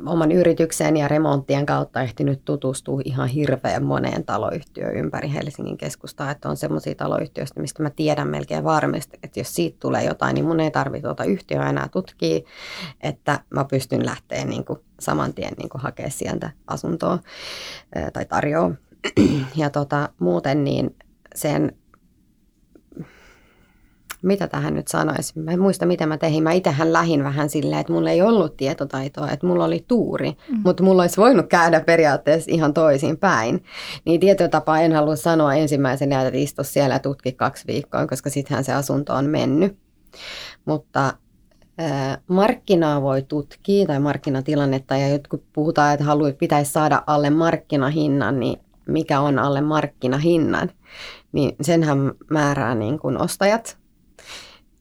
[0.06, 6.30] oman yrityksen ja remonttien kautta ehtinyt tutustua ihan hirveän moneen taloyhtiöön ympäri Helsingin keskustaa.
[6.30, 10.44] Että on semmoisia taloyhtiöistä, mistä mä tiedän melkein varmasti, että jos siitä tulee jotain, niin
[10.44, 12.40] mun ei tarvitse tuota yhtiöä enää tutkia,
[13.00, 17.18] että mä pystyn lähteä niin kuin saman tien niin kuin hakemaan sieltä asuntoa
[18.12, 18.70] tai tarjoa.
[19.56, 20.96] Ja tota, muuten niin
[21.34, 21.72] sen
[24.22, 25.40] mitä tähän nyt sanoisi.
[25.40, 26.42] Mä en muista, mitä mä tein.
[26.42, 30.60] Mä itsehän lähin vähän silleen, että mulla ei ollut tietotaitoa, että mulla oli tuuri, mm.
[30.64, 33.64] mutta mulla olisi voinut käydä periaatteessa ihan toisin päin.
[34.04, 38.64] Niin tietotapaa en halua sanoa ensimmäisenä, että istu siellä ja tutki kaksi viikkoa, koska sittenhän
[38.64, 39.78] se asunto on mennyt.
[40.64, 41.12] Mutta
[42.28, 48.58] markkinaa voi tutkia tai markkinatilannetta ja jotkut puhutaan, että haluaa, pitäisi saada alle markkinahinnan, niin
[48.86, 50.70] mikä on alle markkinahinnan,
[51.32, 53.78] niin senhän määrää niin kuin ostajat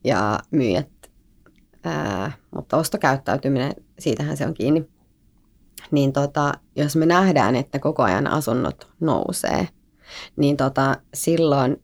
[0.05, 0.89] ja myyjät.
[1.83, 4.89] Ää, mutta ostokäyttäytyminen, siitähän se on kiinni.
[5.91, 9.67] Niin tota, jos me nähdään, että koko ajan asunnot nousee,
[10.35, 11.83] niin tota, silloin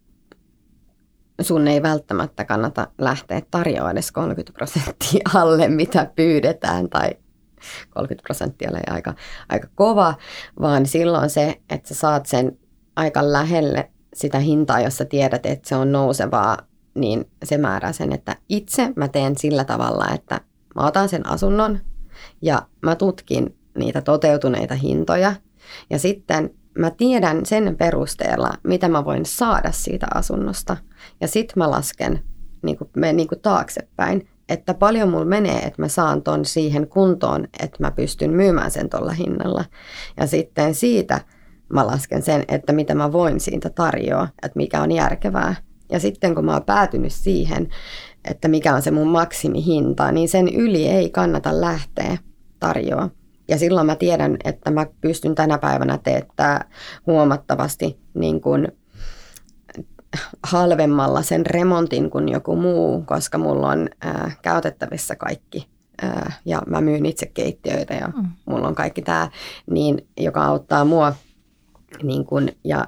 [1.41, 7.09] sun ei välttämättä kannata lähteä tarjoamaan edes 30 prosenttia alle, mitä pyydetään, tai
[7.89, 9.13] 30 prosenttia oli aika,
[9.49, 10.13] aika kova,
[10.61, 12.57] vaan silloin se, että sä saat sen
[12.95, 16.57] aika lähelle sitä hintaa, jossa tiedät, että se on nousevaa,
[16.95, 20.41] niin se määrää sen, että itse mä teen sillä tavalla, että
[20.75, 21.79] mä otan sen asunnon
[22.41, 25.33] ja mä tutkin niitä toteutuneita hintoja
[25.89, 30.77] ja sitten mä tiedän sen perusteella, mitä mä voin saada siitä asunnosta.
[31.21, 32.19] Ja sitten mä lasken
[32.61, 36.87] niin kuin, me, niin kuin taaksepäin, että paljon mulla menee, että mä saan ton siihen
[36.87, 39.65] kuntoon, että mä pystyn myymään sen tuolla hinnalla.
[40.17, 41.21] Ja sitten siitä
[41.73, 45.55] mä lasken sen, että mitä mä voin siitä tarjoa, että mikä on järkevää.
[45.91, 47.69] Ja sitten kun mä oon päätynyt siihen,
[48.25, 52.17] että mikä on se mun maksimihinta, niin sen yli ei kannata lähteä
[52.59, 53.09] tarjoa.
[53.47, 56.69] Ja silloin mä tiedän, että mä pystyn tänä päivänä teettää
[57.07, 58.67] huomattavasti niin kuin
[60.43, 65.67] halvemmalla sen remontin kuin joku muu, koska mulla on ää, käytettävissä kaikki
[66.01, 68.29] ää, ja mä myyn itse keittiöitä ja mm.
[68.45, 69.29] mulla on kaikki tämä,
[69.69, 71.13] niin, joka auttaa mua
[72.03, 72.87] niin kun, ja,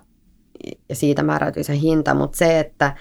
[0.90, 2.96] ja siitä määräytyy se hinta, mutta se, että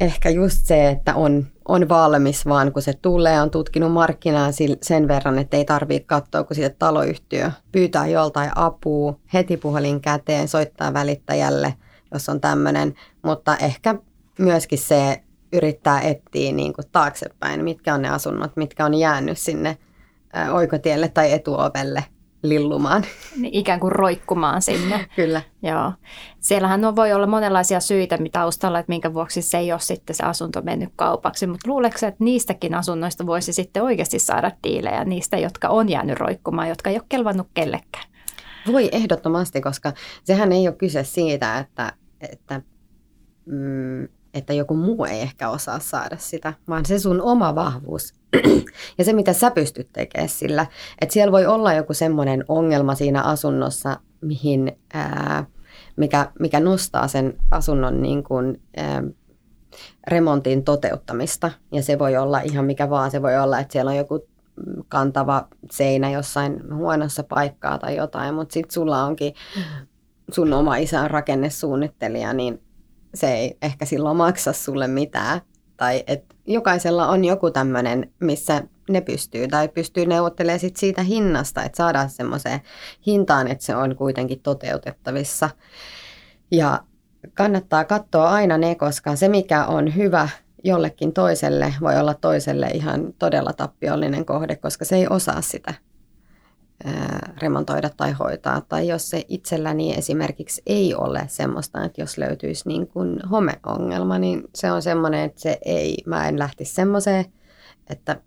[0.00, 4.50] ehkä just se, että on, on valmis vaan kun se tulee, on tutkinut markkinaa
[4.82, 10.48] sen verran, että ei tarvitse katsoa, kun sitten taloyhtiö pyytää joltain apua, heti puhelin käteen,
[10.48, 11.74] soittaa välittäjälle,
[12.12, 13.94] jos on tämmöinen, mutta ehkä
[14.38, 19.78] myöskin se yrittää etsiä niin kuin taaksepäin, mitkä on ne asunnot, mitkä on jäänyt sinne
[20.52, 22.04] oikotielle tai etuovelle–
[22.42, 23.04] lillumaan.
[23.36, 25.06] Niin ikään kuin roikkumaan sinne.
[25.16, 25.42] Kyllä.
[25.62, 25.92] Joo.
[26.40, 30.24] Siellähän on, voi olla monenlaisia syitä taustalla, että minkä vuoksi se ei ole sitten se
[30.24, 35.68] asunto mennyt kaupaksi, mutta luuleeko että niistäkin asunnoista voisi sitten oikeasti saada diilejä, niistä, jotka
[35.68, 38.04] on jäänyt roikkumaan, jotka ei ole kelvannut kellekään?
[38.72, 39.92] Voi ehdottomasti, koska
[40.24, 42.62] sehän ei ole kyse siitä, että, että
[43.46, 48.14] mm, että joku muu ei ehkä osaa saada sitä, vaan se sun oma vahvuus
[48.98, 50.66] ja se, mitä sä pystyt tekemään sillä.
[51.00, 55.44] Että siellä voi olla joku semmoinen ongelma siinä asunnossa, mihin, ää,
[55.96, 59.02] mikä, mikä nostaa sen asunnon niin kuin, ää,
[60.06, 61.50] remontin toteuttamista.
[61.72, 63.10] Ja se voi olla ihan mikä vaan.
[63.10, 64.28] Se voi olla, että siellä on joku
[64.88, 69.34] kantava seinä jossain huonossa paikkaa tai jotain, mutta sitten sulla onkin
[70.32, 72.62] sun oma isä on rakennesuunnittelija, niin
[73.14, 75.40] se ei ehkä silloin maksa sulle mitään.
[75.76, 81.64] Tai että jokaisella on joku tämmöinen, missä ne pystyy tai pystyy neuvottelemaan sit siitä hinnasta,
[81.64, 82.60] että saadaan semmoiseen
[83.06, 85.50] hintaan, että se on kuitenkin toteutettavissa.
[86.50, 86.80] Ja
[87.34, 90.28] kannattaa katsoa aina ne, koska se mikä on hyvä
[90.64, 95.74] jollekin toiselle voi olla toiselle ihan todella tappiollinen kohde, koska se ei osaa sitä
[97.38, 98.60] remontoida tai hoitaa.
[98.60, 104.42] Tai jos se itselläni esimerkiksi ei ole semmoista, että jos löytyisi niin kuin homeongelma, niin
[104.54, 107.24] se on semmoinen, että se ei, mä en lähtisi semmoiseen,
[107.90, 108.20] että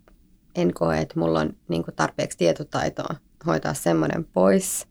[0.55, 4.87] en koe, että mulla on niin kuin tarpeeksi tietotaitoa hoitaa semmoinen pois.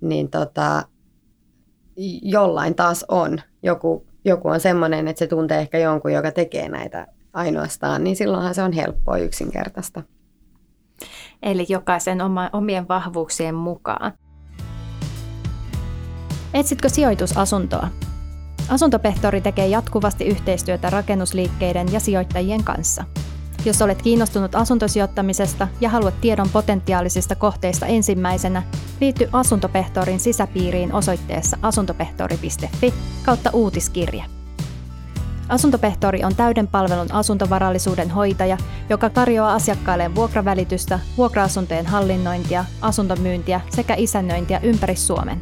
[0.00, 0.82] Niin tota,
[2.22, 3.40] jollain taas on.
[3.62, 8.54] Joku, joku on semmoinen, että se tuntee ehkä jonkun, joka tekee näitä ainoastaan, niin silloinhan
[8.54, 10.02] se on helppoa yksinkertaista
[11.44, 14.12] eli jokaisen oma, omien vahvuuksien mukaan.
[16.54, 17.88] Etsitkö sijoitusasuntoa?
[18.68, 23.04] Asuntopehtori tekee jatkuvasti yhteistyötä rakennusliikkeiden ja sijoittajien kanssa.
[23.64, 28.62] Jos olet kiinnostunut asuntosijoittamisesta ja haluat tiedon potentiaalisista kohteista ensimmäisenä,
[29.00, 34.24] liity Asuntopehtorin sisäpiiriin osoitteessa asuntopehtori.fi kautta uutiskirje.
[35.48, 44.60] Asuntopehtori on täyden palvelun asuntovarallisuuden hoitaja, joka tarjoaa asiakkailleen vuokravälitystä, vuokra-asuntojen hallinnointia, asuntomyyntiä sekä isännöintiä
[44.62, 45.40] ympäri Suomen.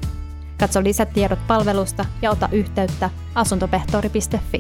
[0.61, 4.59] Katso lisätiedot palvelusta ja ota yhteyttä asuntopehtori.fi.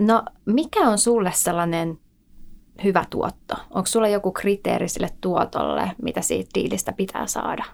[0.00, 1.98] No, mikä on sulle sellainen
[2.84, 3.54] hyvä tuotto?
[3.70, 7.64] Onko sulla joku kriteeri sille tuotolle, mitä siitä diilistä pitää saada?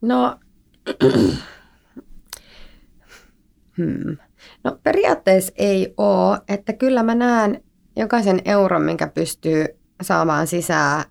[0.00, 0.38] No,
[3.76, 4.16] hmm.
[4.66, 7.62] No periaatteessa ei ole, että kyllä mä näen
[7.96, 9.66] jokaisen euron, minkä pystyy
[10.02, 11.04] saamaan sisään,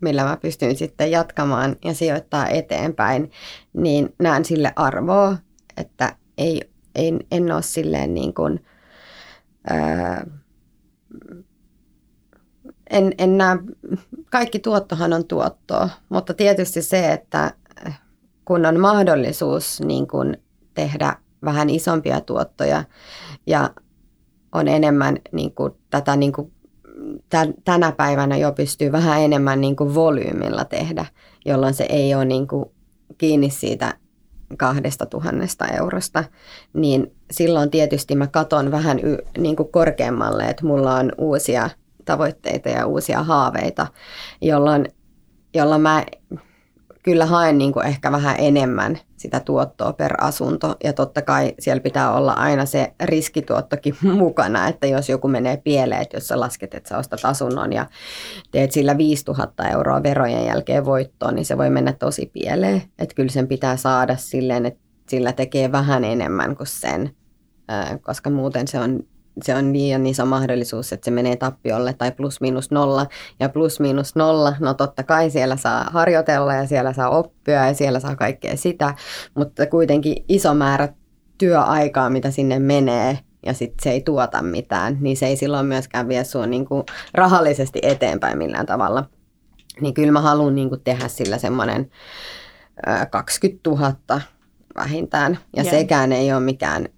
[0.00, 3.30] millä mä pystyn sitten jatkamaan ja sijoittaa eteenpäin,
[3.72, 5.36] niin näen sille arvoa,
[5.76, 8.64] että ei, ei, en ole silleen niin kuin,
[9.70, 10.26] ää,
[12.90, 13.58] en, en näe,
[14.30, 17.52] kaikki tuottohan on tuottoa, mutta tietysti se, että
[18.44, 20.36] kun on mahdollisuus niin kuin
[20.74, 22.84] tehdä vähän isompia tuottoja
[23.46, 23.70] ja
[24.52, 26.52] on enemmän niin kuin, tätä niin kuin,
[27.64, 31.06] tänä päivänä jo pystyy vähän enemmän niin kuin volyymilla tehdä,
[31.44, 32.64] jolloin se ei ole niin kuin
[33.18, 33.94] kiinni siitä
[34.58, 36.24] kahdesta tuhannesta eurosta,
[36.72, 41.70] niin silloin tietysti mä katon vähän y, niin kuin korkeammalle, että mulla on uusia
[42.04, 43.86] tavoitteita ja uusia haaveita,
[44.40, 44.88] jolloin,
[45.54, 46.04] jolloin mä
[47.02, 50.76] kyllä haen niin kuin ehkä vähän enemmän sitä tuottoa per asunto.
[50.84, 56.02] Ja totta kai siellä pitää olla aina se riskituottokin mukana, että jos joku menee pieleen,
[56.02, 57.86] että jos sä lasket, että sä ostat asunnon ja
[58.50, 62.82] teet sillä 5000 euroa verojen jälkeen voittoon, niin se voi mennä tosi pieleen.
[62.98, 67.10] Että kyllä sen pitää saada silleen, että sillä tekee vähän enemmän kuin sen,
[68.02, 69.00] koska muuten se on
[69.42, 73.06] se on liian iso mahdollisuus, että se menee tappiolle tai plus miinus nolla.
[73.40, 77.74] Ja plus miinus nolla, no totta kai siellä saa harjoitella ja siellä saa oppia ja
[77.74, 78.94] siellä saa kaikkea sitä,
[79.34, 80.88] mutta kuitenkin iso määrä
[81.38, 86.08] työaikaa, mitä sinne menee, ja sitten se ei tuota mitään, niin se ei silloin myöskään
[86.08, 86.82] vie sinua niin kuin
[87.14, 89.04] rahallisesti eteenpäin millään tavalla.
[89.80, 91.90] Niin kyllä mä haluan niin kuin tehdä sillä semmoinen
[93.10, 94.20] 20 000
[94.76, 95.76] vähintään, ja yeah.
[95.76, 96.88] sekään ei ole mikään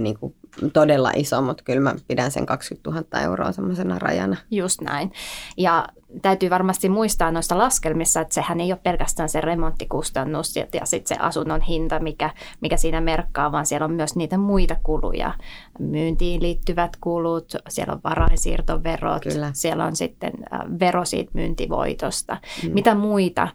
[0.00, 0.34] niin kuin
[0.72, 4.36] todella iso, mutta kyllä mä pidän sen 20 000 euroa semmoisena rajana.
[4.50, 5.12] Just näin.
[5.56, 5.88] Ja
[6.22, 11.16] täytyy varmasti muistaa noista laskelmissa, että sehän ei ole pelkästään se remonttikustannus ja, ja sitten
[11.16, 12.30] se asunnon hinta, mikä,
[12.60, 15.34] mikä siinä merkkaa, vaan siellä on myös niitä muita kuluja.
[15.78, 19.50] Myyntiin liittyvät kulut, siellä on varainsiirtoverot, Kyllä.
[19.54, 22.36] siellä on sitten äh, vero siitä myyntivoitosta.
[22.62, 22.70] Mm.
[22.72, 23.48] Mitä muita,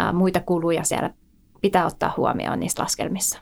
[0.00, 1.10] äh, muita kuluja siellä
[1.60, 3.38] pitää ottaa huomioon niissä laskelmissa?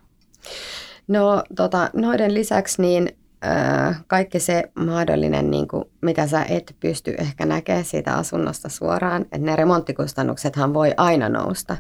[1.09, 3.09] No tota, noiden lisäksi niin
[3.47, 9.23] äh, kaikki se mahdollinen, niin kuin, mitä sä et pysty ehkä näkemään siitä asunnosta suoraan,
[9.23, 11.77] että ne remonttikustannuksethan voi aina nousta.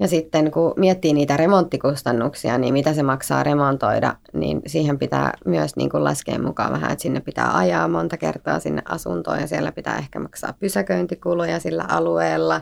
[0.00, 5.76] Ja sitten kun miettii niitä remonttikustannuksia, niin mitä se maksaa remontoida, niin siihen pitää myös
[5.76, 9.72] niin kuin laskea mukaan vähän, että sinne pitää ajaa monta kertaa sinne asuntoon ja siellä
[9.72, 12.60] pitää ehkä maksaa pysäköintikuluja sillä alueella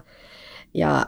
[0.74, 1.06] ja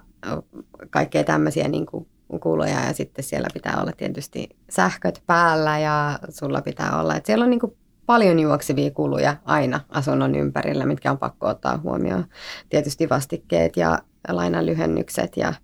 [0.90, 2.06] kaikkea tämmöisiä niin kuin
[2.40, 7.42] kuluja ja sitten siellä pitää olla tietysti sähköt päällä ja sulla pitää olla, että siellä
[7.42, 7.76] on niin kuin
[8.06, 12.24] paljon juoksevia kuluja aina asunnon ympärillä, mitkä on pakko ottaa huomioon.
[12.68, 15.54] Tietysti vastikkeet ja lainanlyhennykset ja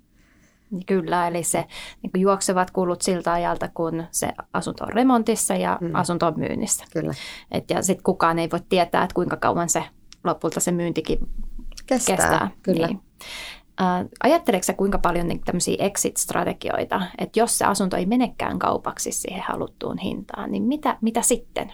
[0.86, 1.64] Kyllä, eli se
[2.02, 5.90] niin juoksevat kulut siltä ajalta, kun se asunto on remontissa ja mm.
[5.94, 6.84] asunto on myynnissä.
[6.92, 7.14] Kyllä.
[7.50, 9.84] Et ja sitten kukaan ei voi tietää, että kuinka kauan se
[10.24, 11.18] lopulta se myyntikin
[11.86, 12.16] kestää.
[12.16, 12.50] kestää.
[12.62, 12.86] Kyllä.
[12.86, 13.00] Niin.
[13.80, 19.12] Äh, ajatteleeko sä kuinka paljon niin tämmöisiä exit-strategioita, että jos se asunto ei menekään kaupaksi
[19.12, 21.72] siihen haluttuun hintaan, niin mitä, mitä sitten?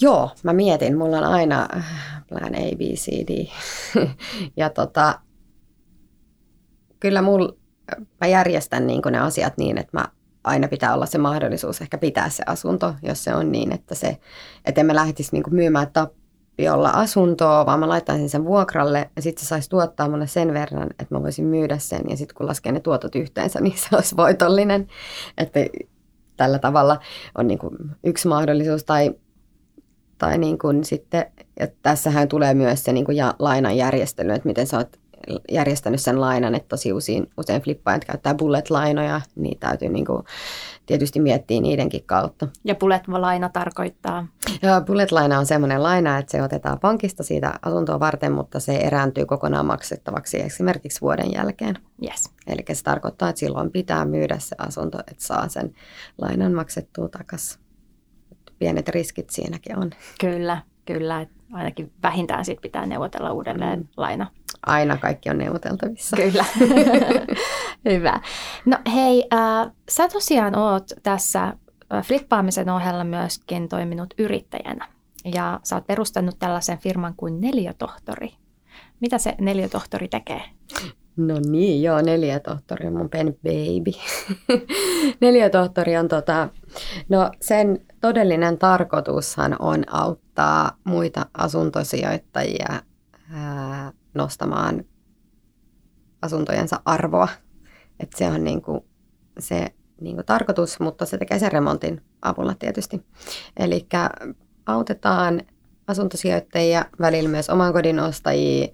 [0.00, 0.98] Joo, mä mietin.
[0.98, 1.68] Mulla on aina
[2.28, 3.48] plan A, B, C, D.
[4.56, 5.20] ja tota,
[7.00, 7.48] kyllä mul,
[8.20, 10.04] mä järjestän niin ne asiat niin, että mä
[10.44, 14.18] aina pitää olla se mahdollisuus ehkä pitää se asunto, jos se on niin, että, se,
[14.64, 16.12] että emme lähtisi niin myymään tap,
[16.54, 20.90] tappiolla asuntoa, vaan mä laittaisin sen vuokralle ja sitten se saisi tuottaa mulle sen verran,
[20.90, 24.16] että mä voisin myydä sen ja sitten kun laskee ne tuotot yhteensä, niin se olisi
[24.16, 24.88] voitollinen.
[25.38, 25.60] Että
[26.36, 27.00] tällä tavalla
[27.38, 29.14] on niin kuin yksi mahdollisuus tai,
[30.18, 31.26] tai niin kuin sitten,
[31.60, 34.96] ja tässähän tulee myös se niin kuin ja, lainan järjestely, että miten sä oot
[35.52, 40.22] järjestänyt sen lainan, että tosi usein, usein flippaajat käyttää bullet-lainoja, niin täytyy niin kuin
[40.86, 42.48] tietysti miettiä niidenkin kautta.
[42.64, 44.26] Ja bullet-laina tarkoittaa?
[44.62, 49.26] Ja bullet-laina on semmoinen laina, että se otetaan pankista siitä asuntoa varten, mutta se erääntyy
[49.26, 51.78] kokonaan maksettavaksi esimerkiksi vuoden jälkeen.
[52.02, 52.30] Yes.
[52.46, 55.74] Eli se tarkoittaa, että silloin pitää myydä se asunto, että saa sen
[56.18, 57.60] lainan maksettua takaisin.
[58.58, 59.90] Pienet riskit siinäkin on.
[60.20, 61.26] Kyllä, kyllä.
[61.52, 63.88] Ainakin vähintään sit pitää neuvotella uudelleen mm.
[63.96, 64.26] laina.
[64.66, 66.16] Aina kaikki on neuvoteltavissa.
[66.16, 66.44] Kyllä.
[67.84, 68.20] Hyvä.
[68.66, 74.88] No hei, äh, sä tosiaan oot tässä äh, flippaamisen ohella myöskin toiminut yrittäjänä.
[75.34, 78.28] Ja sä oot perustanut tällaisen firman kuin Neliötohtori.
[79.00, 80.42] Mitä se Neliötohtori tekee?
[81.16, 83.90] No niin, joo, Neliötohtori on mun pen baby.
[85.20, 86.48] Neliötohtori on tota,
[87.08, 92.82] no sen todellinen tarkoitushan on auttaa muita asuntosijoittajia
[93.32, 94.84] ää, nostamaan
[96.22, 97.28] asuntojensa arvoa.
[98.00, 98.80] Et se on niin kuin
[99.38, 99.66] se
[100.00, 103.02] niin kuin tarkoitus, mutta se tekee sen remontin avulla tietysti.
[103.56, 103.86] Eli
[104.66, 105.40] autetaan
[105.86, 108.68] asuntosijoittajia, välillä myös oman kodin ostajia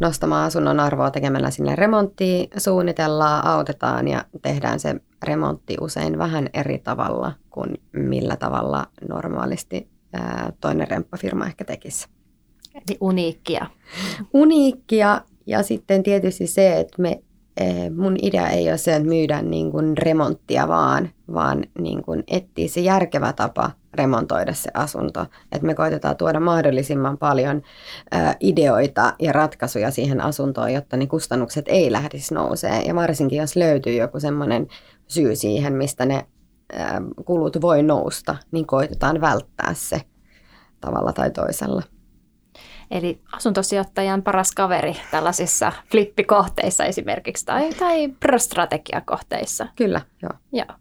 [0.00, 6.78] nostamaan asunnon arvoa tekemällä sinne remonttia, suunnitellaan, autetaan ja tehdään se remontti usein vähän eri
[6.78, 9.88] tavalla kuin millä tavalla normaalisti
[10.60, 12.08] toinen remppafirma ehkä tekisi.
[12.74, 13.66] Eli uniikkia.
[14.32, 17.22] Uniikkia ja sitten tietysti se, että me,
[17.96, 22.68] mun idea ei ole se, että myydään niin kuin remonttia vaan, vaan niin kuin etsiä
[22.68, 25.26] se järkevä tapa remontoida se asunto.
[25.52, 27.62] Että me koitetaan tuoda mahdollisimman paljon
[28.14, 32.82] ä, ideoita ja ratkaisuja siihen asuntoon, jotta ne kustannukset ei lähdisi nousee.
[32.82, 34.66] Ja varsinkin jos löytyy joku semmoinen
[35.06, 36.26] syy siihen, mistä ne
[36.74, 40.00] ä, kulut voi nousta, niin koitetaan välttää se
[40.80, 41.82] tavalla tai toisella.
[42.90, 48.08] Eli asuntosijoittajan paras kaveri tällaisissa flippikohteissa esimerkiksi tai, tai
[48.38, 49.66] strategiakohteissa.
[49.76, 50.32] Kyllä, joo.
[50.52, 50.76] joo.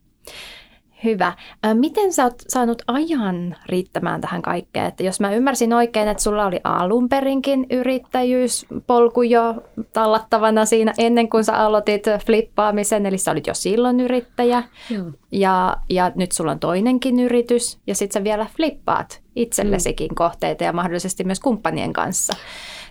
[1.03, 1.33] Hyvä.
[1.73, 4.85] Miten sä oot saanut ajan riittämään tähän kaikkeen?
[4.85, 11.29] Että jos mä ymmärsin oikein, että sulla oli alun perinkin yrittäjyyspolku jo tallattavana siinä ennen
[11.29, 14.63] kuin sä aloitit flippaamisen, eli sä olit jo silloin yrittäjä.
[14.89, 15.05] Joo.
[15.31, 20.15] Ja, ja nyt sulla on toinenkin yritys ja sitten sä vielä flippaat itsellesikin mm.
[20.15, 22.33] kohteita ja mahdollisesti myös kumppanien kanssa.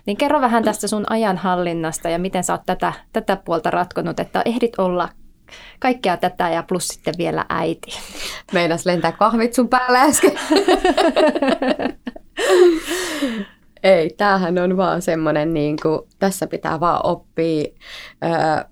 [0.05, 4.41] Niin kerro vähän tästä sun ajanhallinnasta ja miten sä oot tätä, tätä puolta ratkonut, että
[4.45, 5.09] ehdit olla
[5.79, 7.91] kaikkea tätä ja plus sitten vielä äiti.
[8.53, 10.31] Meinas lentää kahvit sun päällä äsken.
[13.83, 17.63] Ei, tämähän on vaan semmoinen, niin kuin, tässä pitää vaan oppia
[18.23, 18.65] ö,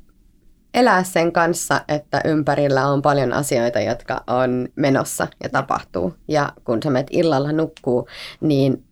[0.73, 6.13] elää sen kanssa, että ympärillä on paljon asioita, jotka on menossa ja tapahtuu.
[6.27, 8.07] Ja kun sä menet illalla nukkuu,
[8.41, 8.83] niin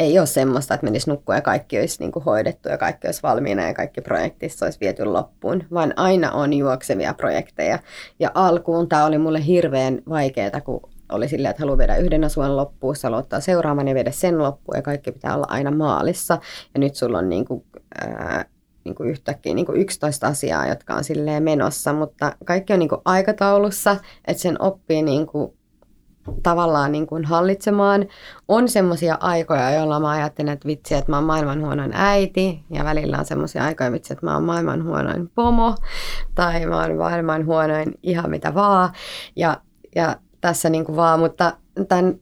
[0.00, 3.22] ei ole semmoista, että menisi nukkua ja kaikki olisi niin kuin hoidettu ja kaikki olisi
[3.22, 7.78] valmiina ja kaikki projektissa olisi viety loppuun, vaan aina on juoksevia projekteja.
[8.18, 10.80] Ja alkuun tämä oli mulle hirveän vaikeaa, kun
[11.12, 14.76] oli silleen, että haluaa viedä yhden asuan loppuun, sä aloittaa seuraavan ja viedä sen loppuun
[14.76, 16.38] ja kaikki pitää olla aina maalissa.
[16.74, 17.64] Ja nyt sulla on niin kuin,
[18.00, 18.44] ää,
[18.84, 22.88] niin kuin yhtäkkiä niin kuin 11 asiaa, jotka on silleen menossa, mutta kaikki on niin
[22.88, 25.52] kuin aikataulussa, että sen oppii niin kuin
[26.42, 28.06] tavallaan niin kuin hallitsemaan.
[28.48, 32.84] On semmoisia aikoja, joilla mä ajattelen, että vitsi, että mä oon maailman huonoin äiti, ja
[32.84, 35.74] välillä on semmoisia aikoja, vitsi, että mä oon maailman huonoin pomo,
[36.34, 38.92] tai mä oon maailman huonoin ihan mitä vaan,
[39.36, 39.60] ja,
[39.94, 41.52] ja tässä niin kuin vaan, mutta
[41.88, 42.14] tämän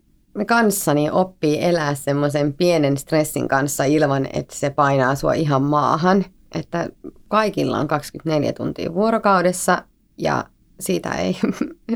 [0.46, 6.24] kanssani oppii elää semmoisen pienen stressin kanssa ilman, että se painaa sua ihan maahan,
[6.55, 6.88] että
[7.28, 9.82] kaikilla on 24 tuntia vuorokaudessa,
[10.18, 10.44] ja
[10.81, 11.37] siitä ei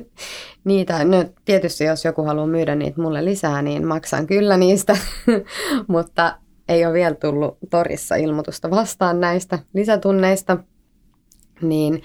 [0.64, 4.96] niitä, no tietysti jos joku haluaa myydä niitä mulle lisää, niin maksan kyllä niistä,
[5.88, 10.56] mutta ei ole vielä tullut torissa ilmoitusta vastaan näistä lisätunneista,
[11.62, 12.02] niin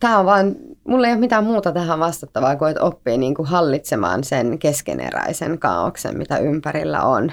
[0.00, 0.56] tämä on vaan,
[0.88, 5.58] mulla ei ole mitään muuta tähän vastattavaa kuin, että oppii niin kuin hallitsemaan sen keskeneräisen
[5.58, 7.32] kaauksen, mitä ympärillä on.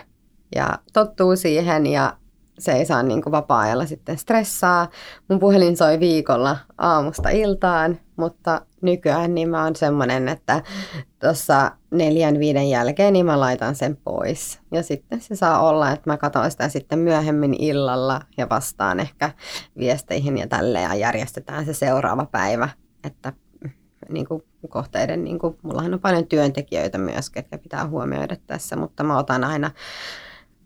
[0.56, 2.18] Ja tottuu siihen ja
[2.60, 4.90] se ei saa niin kuin vapaa-ajalla sitten stressaa.
[5.30, 10.62] Mun puhelin soi viikolla aamusta iltaan, mutta nykyään niin mä oon semmoinen, että
[11.20, 14.60] tuossa neljän viiden jälkeen niin mä laitan sen pois.
[14.72, 19.32] Ja sitten se saa olla, että mä katson sitä sitten myöhemmin illalla ja vastaan ehkä
[19.78, 22.70] viesteihin ja tälle ja järjestetään se seuraava päivä.
[23.04, 23.34] Että
[24.10, 29.04] niin kuin kohteiden, niin kuin, mullahan on paljon työntekijöitä myös, ketkä pitää huomioida tässä, mutta
[29.04, 29.72] mä otan aina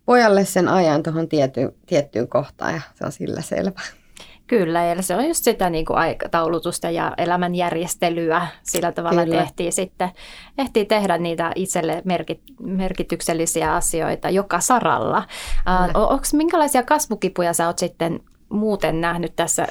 [0.06, 3.82] pojalle sen ajan tuohon tietty, tiettyyn kohtaan ja se on sillä selvä.
[4.48, 8.48] Kyllä, ja se on just sitä niin kuin aikataulutusta ja elämänjärjestelyä.
[8.64, 9.36] Sillä tavalla, Kyllä.
[9.36, 10.10] että ehtii sitten
[10.58, 15.24] ehtii tehdä niitä itselle merkit, merkityksellisiä asioita joka saralla.
[15.94, 18.20] Onko minkälaisia kasvukipuja sä oot sitten
[18.52, 19.68] muuten nähnyt tässä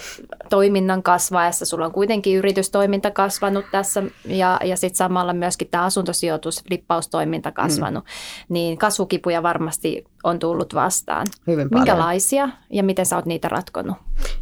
[0.51, 1.66] toiminnan kasvaessa?
[1.66, 8.05] Sulla on kuitenkin yritystoiminta kasvanut tässä ja, ja sitten samalla myöskin tämä asuntosijoitus, flippaustoiminta kasvanut.
[8.05, 8.55] Mm.
[8.55, 11.26] Niin kasvukipuja varmasti on tullut vastaan.
[11.47, 11.85] Hyvin paljon.
[11.85, 13.97] Minkälaisia ja miten sä oot niitä ratkonut?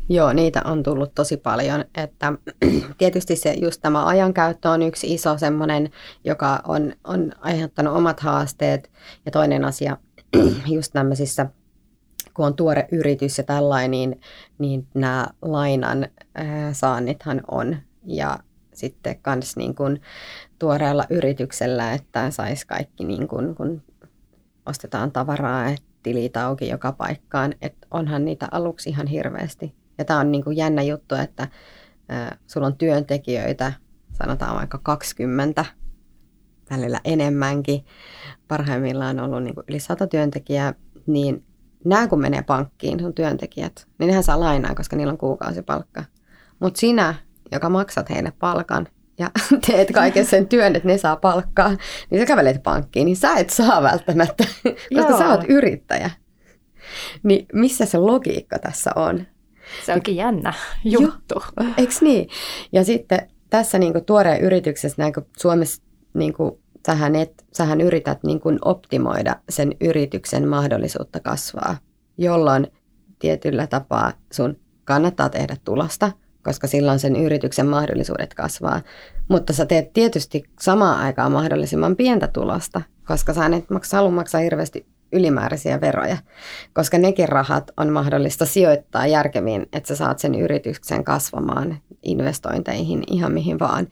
[0.08, 1.84] Joo, niitä on tullut tosi paljon.
[1.94, 2.32] Että,
[2.98, 5.90] tietysti se just tämä ajankäyttö on yksi iso semmoinen,
[6.24, 8.90] joka on, on aiheuttanut omat haasteet.
[9.26, 9.96] Ja toinen asia
[10.76, 11.46] just tämmöisissä
[12.38, 14.20] kun on tuore yritys ja tällainen, niin,
[14.58, 17.76] niin nämä lainan ää, saannithan on.
[18.04, 18.38] Ja
[18.74, 20.00] sitten kans niin kun
[20.58, 23.82] tuoreella yrityksellä, että saisi kaikki, niin kun, kun
[24.66, 27.54] ostetaan tavaraa, että tilit auki joka paikkaan.
[27.62, 29.74] Että onhan niitä aluksi ihan hirveästi.
[29.98, 31.48] Ja tämä on niin kuin jännä juttu, että
[32.08, 33.72] ää, sulla on työntekijöitä,
[34.12, 35.64] sanotaan vaikka 20,
[36.70, 37.84] välillä enemmänkin.
[38.48, 40.74] Parhaimmillaan on ollut niin kuin yli 100 työntekijää,
[41.06, 41.47] niin
[41.84, 46.04] nämä kun menee pankkiin, sun työntekijät, niin nehän saa lainaa, koska niillä on kuukausipalkka.
[46.60, 47.14] Mutta sinä
[47.52, 49.30] joka maksat heille palkan ja
[49.66, 51.76] teet kaiken sen työn, että ne saa palkkaa,
[52.10, 54.44] niin sä kävelet pankkiin, niin sä et saa välttämättä,
[54.94, 55.18] koska Joo.
[55.18, 56.10] sä oot yrittäjä.
[57.22, 59.26] Niin missä se logiikka tässä on?
[59.86, 60.54] Se onkin jännä
[60.84, 61.42] juttu.
[61.76, 62.28] Eikö niin?
[62.72, 65.82] Ja sitten tässä niin kuin tuoreen yrityksessä, näin kuin Suomessa
[66.14, 71.76] niin kuin, sähän, et, sähän yrität niin kuin optimoida sen yrityksen mahdollisuutta kasvaa,
[72.18, 72.66] jolloin
[73.18, 76.12] tietyllä tapaa sun kannattaa tehdä tulosta,
[76.44, 78.80] koska silloin sen yrityksen mahdollisuudet kasvaa.
[79.28, 84.40] Mutta sä teet tietysti samaan aikaan mahdollisimman pientä tulosta, koska sä et maksa, halua maksaa
[84.40, 86.16] hirveästi ylimääräisiä veroja,
[86.72, 93.32] koska nekin rahat on mahdollista sijoittaa järkeviin, että sä saat sen yrityksen kasvamaan investointeihin ihan
[93.32, 93.86] mihin vaan.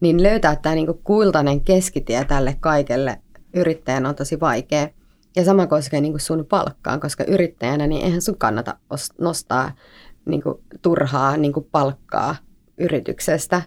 [0.00, 3.22] Niin löytää tämä niinku kultainen keskitie tälle kaikelle
[3.54, 4.88] yrittäjän on tosi vaikea.
[5.36, 8.76] Ja sama koskee niinku sun palkkaan, koska yrittäjänä niin eihän sun kannata
[9.20, 9.72] nostaa
[10.24, 12.36] niinku turhaa niinku palkkaa
[12.78, 13.62] yrityksestä.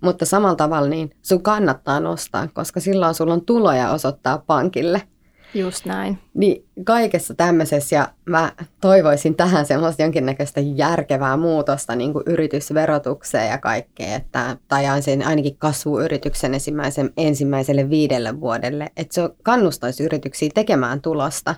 [0.00, 5.02] Mutta samalla tavalla niin sun kannattaa nostaa, koska silloin sulla on tuloja osoittaa pankille–
[5.54, 6.18] Just näin.
[6.34, 13.58] Niin kaikessa tämmöisessä, ja mä toivoisin tähän semmoista jonkinnäköistä järkevää muutosta niin kuin yritysverotukseen ja
[13.58, 21.00] kaikkea, että, tai sen ainakin kasvuyrityksen ensimmäisen, ensimmäiselle viidelle vuodelle, että se kannustaisi yrityksiä tekemään
[21.00, 21.54] tulosta,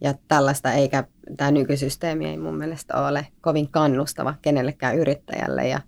[0.00, 1.04] ja tällaista, eikä
[1.36, 5.80] tämä nykysysteemi ei mun mielestä ole kovin kannustava kenellekään yrittäjälle, ja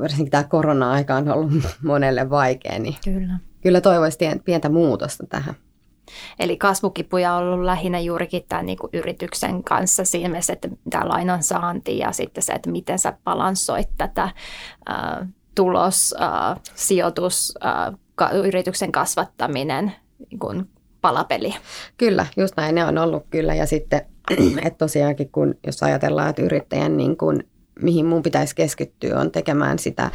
[0.00, 1.52] varsinkin tämä korona-aika on ollut
[1.82, 5.54] monelle vaikea, niin kyllä, kyllä toivoisi pientä muutosta tähän.
[6.38, 11.08] Eli kasvukipuja on ollut lähinnä juurikin tämän niin kuin yrityksen kanssa siinä mielessä, että tämä
[11.08, 17.98] lainan saanti ja sitten se, että miten sä balanssoit tätä äh, tulos, äh, sijoitus, äh,
[18.14, 19.92] ka- yrityksen kasvattaminen
[20.30, 20.68] niin kuin
[21.00, 21.54] palapeli.
[21.96, 23.54] Kyllä, just näin ne on ollut kyllä.
[23.54, 24.06] Ja sitten,
[24.64, 27.48] että tosiaankin kun jos ajatellaan, että yrittäjän niin kuin,
[27.82, 30.10] mihin mun pitäisi keskittyä on tekemään sitä,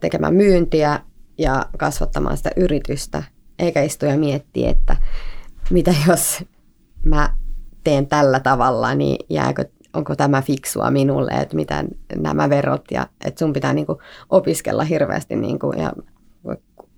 [0.00, 1.00] tekemään myyntiä
[1.38, 3.22] ja kasvattamaan sitä yritystä,
[3.60, 4.96] eikä istu ja mietti, että
[5.70, 6.44] mitä jos
[7.06, 7.36] mä
[7.84, 11.84] teen tällä tavalla, niin jääkö, onko tämä fiksua minulle, että mitä
[12.16, 13.98] nämä verot ja että sun pitää niin kuin
[14.30, 15.92] opiskella hirveästi niin kuin, ja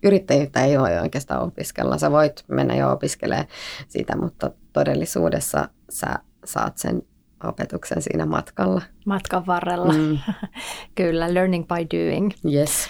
[0.03, 1.99] yrittäjyyttä ei ole oikeastaan opiskella.
[1.99, 3.47] Sä voit mennä jo opiskelemaan
[3.89, 7.03] sitä, mutta todellisuudessa sä saat sen
[7.45, 8.83] opetuksen siinä matkalla.
[9.07, 9.93] Matkan varrella.
[9.93, 10.19] Mm.
[10.95, 12.31] Kyllä, learning by doing.
[12.53, 12.89] Yes.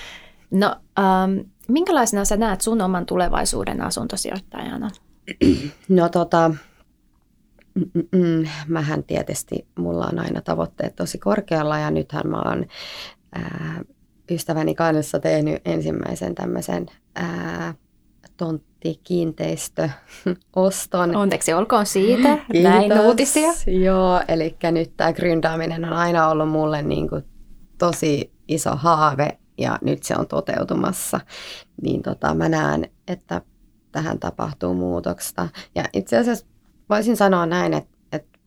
[0.50, 4.90] No, um, minkälaisena sä näet sun oman tulevaisuuden asuntosijoittajana?
[5.88, 6.50] No tota,
[8.12, 12.66] mm, mähän tietysti, mulla on aina tavoitteet tosi korkealla ja nythän mä oon
[13.34, 13.82] ää,
[14.30, 17.74] ystäväni kanssa tehnyt ensimmäisen tämmöisen ää,
[18.36, 21.16] tonttikiinteistöoston.
[21.16, 22.72] Onneksi olkoon siitä, Kiitos.
[22.72, 23.52] näin uutisia.
[23.66, 27.24] Joo, eli nyt tämä gründaaminen on aina ollut mulle niin kuin
[27.78, 31.20] tosi iso haave ja nyt se on toteutumassa,
[31.82, 33.42] niin tota, mä näen, että
[33.92, 35.48] tähän tapahtuu muutosta.
[35.74, 36.46] Ja itse asiassa
[36.90, 38.38] voisin sanoa näin, että, että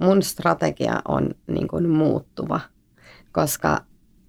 [0.00, 2.60] mun strategia on niin kuin muuttuva,
[3.32, 3.80] koska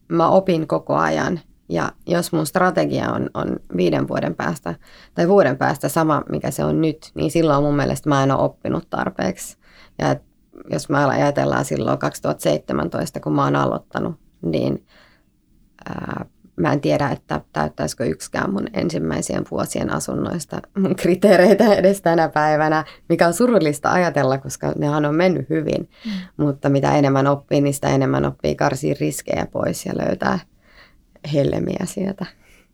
[0.08, 1.40] mä opin koko ajan.
[1.70, 4.76] Ja jos mun strategia on, on viiden vuoden päästä
[5.14, 8.42] tai vuoden päästä sama, mikä se on nyt, niin silloin mun mielestä mä en ole
[8.42, 9.58] oppinut tarpeeksi.
[10.00, 10.16] Ja
[10.72, 14.86] jos mä ajatellaan silloin 2017, kun mä oon aloittanut, niin
[15.90, 16.26] ää,
[16.56, 22.86] mä en tiedä, että täyttäisikö yksikään mun ensimmäisien vuosien asunnoista mun kriteereitä edes tänä päivänä,
[23.10, 25.90] mikä on surullista ajatella, koska nehan on mennyt hyvin.
[26.06, 26.12] Mm.
[26.46, 30.40] Mutta mitä enemmän oppii, niin sitä enemmän oppii karsia riskejä pois ja löytää
[31.34, 32.26] hellemiä sieltä.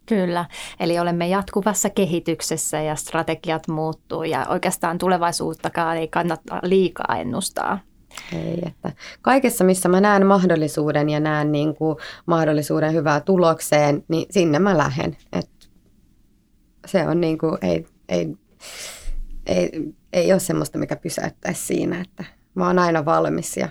[0.05, 0.45] Kyllä,
[0.79, 7.79] eli olemme jatkuvassa kehityksessä ja strategiat muuttuu ja oikeastaan tulevaisuuttakaan ei kannata liikaa ennustaa.
[8.33, 8.91] Ei, että
[9.21, 14.77] kaikessa, missä mä näen mahdollisuuden ja näen niin kuin mahdollisuuden hyvää tulokseen, niin sinne mä
[14.77, 15.17] lähden.
[15.33, 15.49] Et
[16.85, 18.35] se on niin kuin, ei, ei,
[19.45, 22.23] ei, ei ole semmoista, mikä pysäyttäisi siinä, että
[22.55, 23.69] mä oon aina valmis ja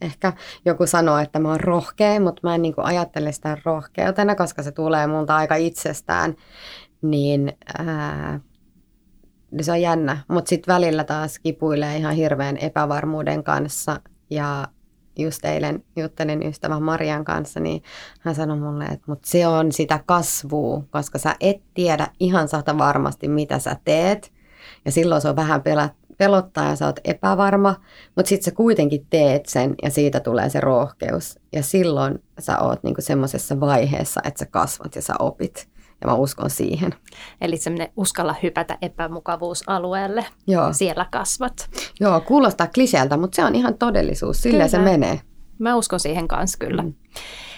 [0.00, 0.32] ehkä
[0.64, 4.62] joku sanoo, että mä oon rohkea, mutta mä en niin kuin ajattele sitä rohkeutena, koska
[4.62, 6.36] se tulee multa aika itsestään,
[7.02, 8.40] niin ää,
[9.50, 14.68] niin se on jännä, mutta sitten välillä taas kipuilee ihan hirveän epävarmuuden kanssa ja
[15.18, 17.82] just eilen juttelin ystävän Marian kanssa, niin
[18.20, 22.78] hän sanoi mulle, että mut se on sitä kasvua, koska sä et tiedä ihan sata
[22.78, 24.32] varmasti, mitä sä teet.
[24.84, 25.62] Ja silloin se on vähän
[26.18, 27.74] pelottaa ja sä oot epävarma,
[28.16, 31.38] mutta sitten sä kuitenkin teet sen ja siitä tulee se rohkeus.
[31.52, 35.68] Ja silloin sä oot niinku semmoisessa vaiheessa, että sä kasvat ja sä opit
[36.00, 36.94] ja mä uskon siihen.
[37.40, 40.72] Eli semmoinen uskalla hypätä epämukavuusalueelle, Joo.
[40.72, 41.70] siellä kasvat.
[42.00, 45.20] Joo, kuulostaa kliseeltä, mutta se on ihan todellisuus, sillä se menee.
[45.58, 46.82] Mä uskon siihen kanssa kyllä.
[46.82, 46.94] Mm.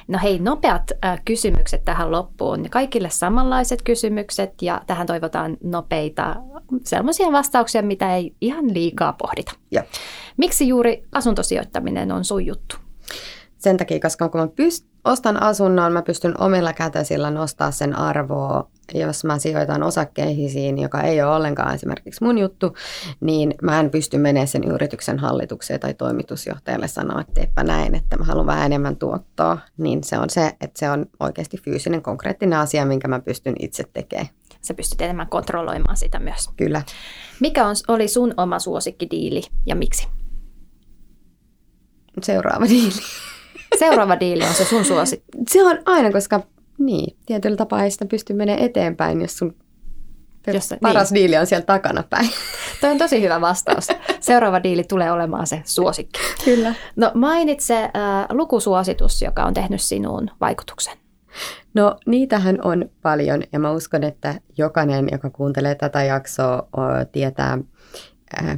[0.09, 2.71] No hei, nopeat äh, kysymykset tähän loppuun.
[2.71, 6.37] Kaikille samanlaiset kysymykset ja tähän toivotaan nopeita
[6.85, 9.53] sellaisia vastauksia, mitä ei ihan liikaa pohdita.
[9.71, 9.85] Ja.
[10.37, 12.77] Miksi juuri asuntosijoittaminen on sun juttu?
[13.59, 18.71] Sen takia, koska kun mä pyst- ostan asunnon, mä pystyn omilla kätösillä nostaa sen arvoa.
[18.95, 22.77] Jos mä sijoitan osakkeisiin, joka ei ole ollenkaan esimerkiksi mun juttu,
[23.21, 28.17] niin mä en pysty menemään sen yrityksen hallitukseen tai toimitusjohtajalle sanoa, että teepä näin, että
[28.17, 29.59] mä haluan vähän enemmän tuottoa.
[29.77, 33.85] Niin se on se, että se on oikeasti fyysinen, konkreettinen asia, minkä mä pystyn itse
[33.93, 34.29] tekemään.
[34.63, 36.49] Sä pystyt enemmän kontrolloimaan sitä myös.
[36.57, 36.83] Kyllä.
[37.41, 40.09] Mikä on, oli sun oma suosikkidiili ja miksi?
[42.23, 42.93] Seuraava diili.
[43.79, 45.39] Seuraava diili on se sun suosikki.
[45.49, 46.41] Se on aina, koska
[46.79, 49.55] niin, tietyllä tapaa ei sitä pysty menemään eteenpäin, jos sun
[50.47, 51.21] jos, paras niin.
[51.21, 52.31] diili on siellä takana päin.
[52.81, 53.89] Toi on tosi hyvä vastaus.
[54.21, 56.21] Seuraava diili tulee olemaan se suosikki.
[56.45, 56.75] Kyllä.
[56.97, 57.91] No mainitse äh,
[58.31, 60.99] lukusuositus, joka on tehnyt sinuun vaikutuksen.
[61.75, 66.69] No niitähän on paljon ja mä uskon, että jokainen, joka kuuntelee tätä jaksoa,
[67.13, 67.59] tietää,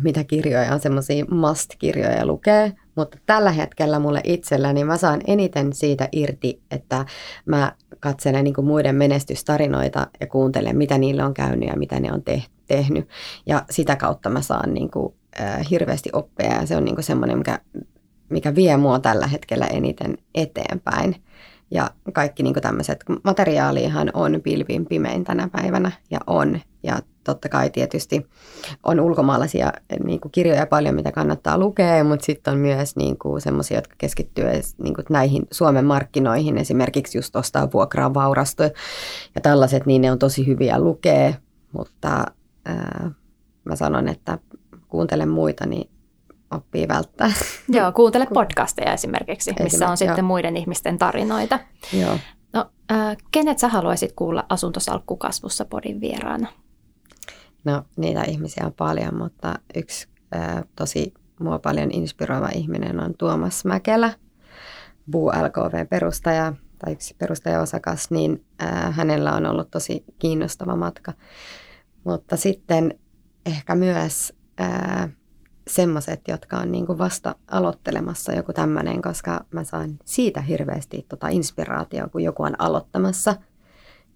[0.03, 2.73] mitä kirjoja on semmoisia must-kirjoja lukee.
[2.97, 7.07] Mutta tällä hetkellä mulle itselläni mä saan eniten siitä irti, että
[7.47, 12.23] mä katselen niin muiden menestystarinoita ja kuuntelen, mitä niille on käynyt ja mitä ne on
[12.23, 13.09] te- tehnyt.
[13.47, 17.39] Ja sitä kautta mä saan niin kuin, äh, hirveästi oppia ja se on niin semmoinen,
[17.39, 17.59] mikä,
[18.29, 21.17] mikä vie mua tällä hetkellä eniten eteenpäin.
[21.71, 26.61] Ja kaikki niin tämmöiset, materiaalihan on pilvin pimein tänä päivänä ja on.
[26.83, 28.27] Ja totta kai tietysti
[28.83, 29.73] on ulkomaalaisia
[30.05, 34.45] niin kuin kirjoja paljon, mitä kannattaa lukea, mutta sitten on myös niin semmoisia, jotka keskittyy
[34.83, 38.63] niin kuin näihin Suomen markkinoihin, esimerkiksi just ostaa vuokraa vaurasto
[39.35, 41.33] ja tällaiset, niin ne on tosi hyviä lukea,
[41.73, 42.25] mutta
[42.65, 43.11] ää,
[43.65, 44.39] mä sanon, että
[44.89, 45.91] kuuntele muita, niin
[46.51, 47.33] oppii välttää.
[47.69, 50.27] Joo, kuuntele podcasteja esimerkiksi, missä Esimerkiksi, on sitten joo.
[50.27, 51.59] muiden ihmisten tarinoita.
[52.01, 52.19] Joo.
[52.53, 56.49] No, äh, kenet sä haluaisit kuulla Asuntosалkku-kasvussa podin vieraana?
[57.65, 63.65] No, niitä ihmisiä on paljon, mutta yksi äh, tosi mua paljon inspiroiva ihminen on Tuomas
[63.65, 64.15] Mäkelä,
[65.11, 71.13] Buu LKV-perustaja tai yksi perustajaosakas, niin äh, hänellä on ollut tosi kiinnostava matka.
[72.05, 72.99] Mutta sitten
[73.47, 74.33] ehkä myös
[75.69, 81.29] semmoiset, jotka on niin kuin vasta aloittelemassa joku tämmöinen, koska mä saan siitä hirveästi tota
[81.29, 83.37] inspiraatioa, kun joku on aloittamassa.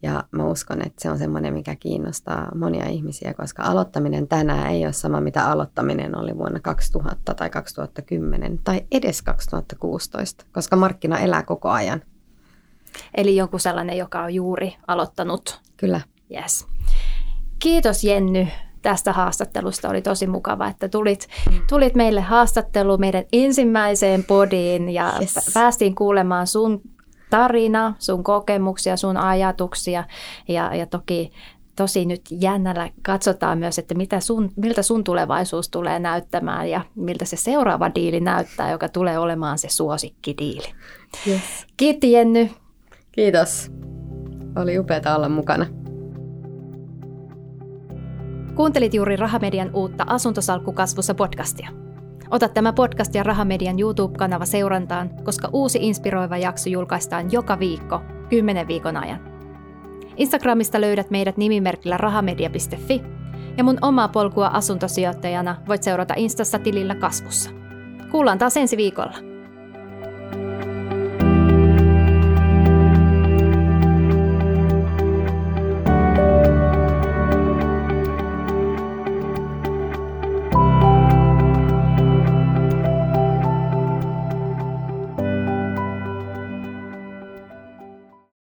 [0.03, 4.85] Ja mä uskon, että se on semmoinen, mikä kiinnostaa monia ihmisiä, koska aloittaminen tänään ei
[4.85, 11.43] ole sama, mitä aloittaminen oli vuonna 2000 tai 2010 tai edes 2016, koska markkina elää
[11.43, 12.03] koko ajan.
[13.15, 15.61] Eli joku sellainen, joka on juuri aloittanut.
[15.77, 16.01] Kyllä.
[16.31, 16.67] Yes.
[17.59, 18.47] Kiitos Jenny
[18.83, 19.89] tästä haastattelusta.
[19.89, 21.29] Oli tosi mukava, että tulit,
[21.69, 25.51] tulit meille haastattelu meidän ensimmäiseen podiin ja yes.
[25.55, 26.81] päästiin kuulemaan sun
[27.31, 30.05] tarina, sun kokemuksia, sun ajatuksia
[30.49, 31.33] ja, ja toki
[31.77, 37.25] tosi nyt jännällä katsotaan myös, että mitä sun, miltä sun tulevaisuus tulee näyttämään ja miltä
[37.25, 40.75] se seuraava diili näyttää, joka tulee olemaan se suosikkidiili.
[41.27, 41.43] Yes.
[41.77, 42.51] Kiitti Jenny.
[43.13, 43.71] Kiitos.
[44.57, 45.67] Oli upeaa olla mukana.
[48.55, 51.86] Kuuntelit juuri Rahamedian uutta Asuntosalkkukasvussa podcastia.
[52.31, 58.69] Ota tämä podcast ja Rahamedian YouTube-kanava seurantaan, koska uusi inspiroiva jakso julkaistaan joka viikko, 10
[58.69, 59.21] viikon ajan.
[60.17, 63.03] Instagramista löydät meidät nimimerkillä rahamedia.fi
[63.57, 67.51] ja mun omaa polkua asuntosijoittajana voit seurata Instassa tilillä kasvussa.
[68.11, 69.36] Kuullaan taas ensi viikolla.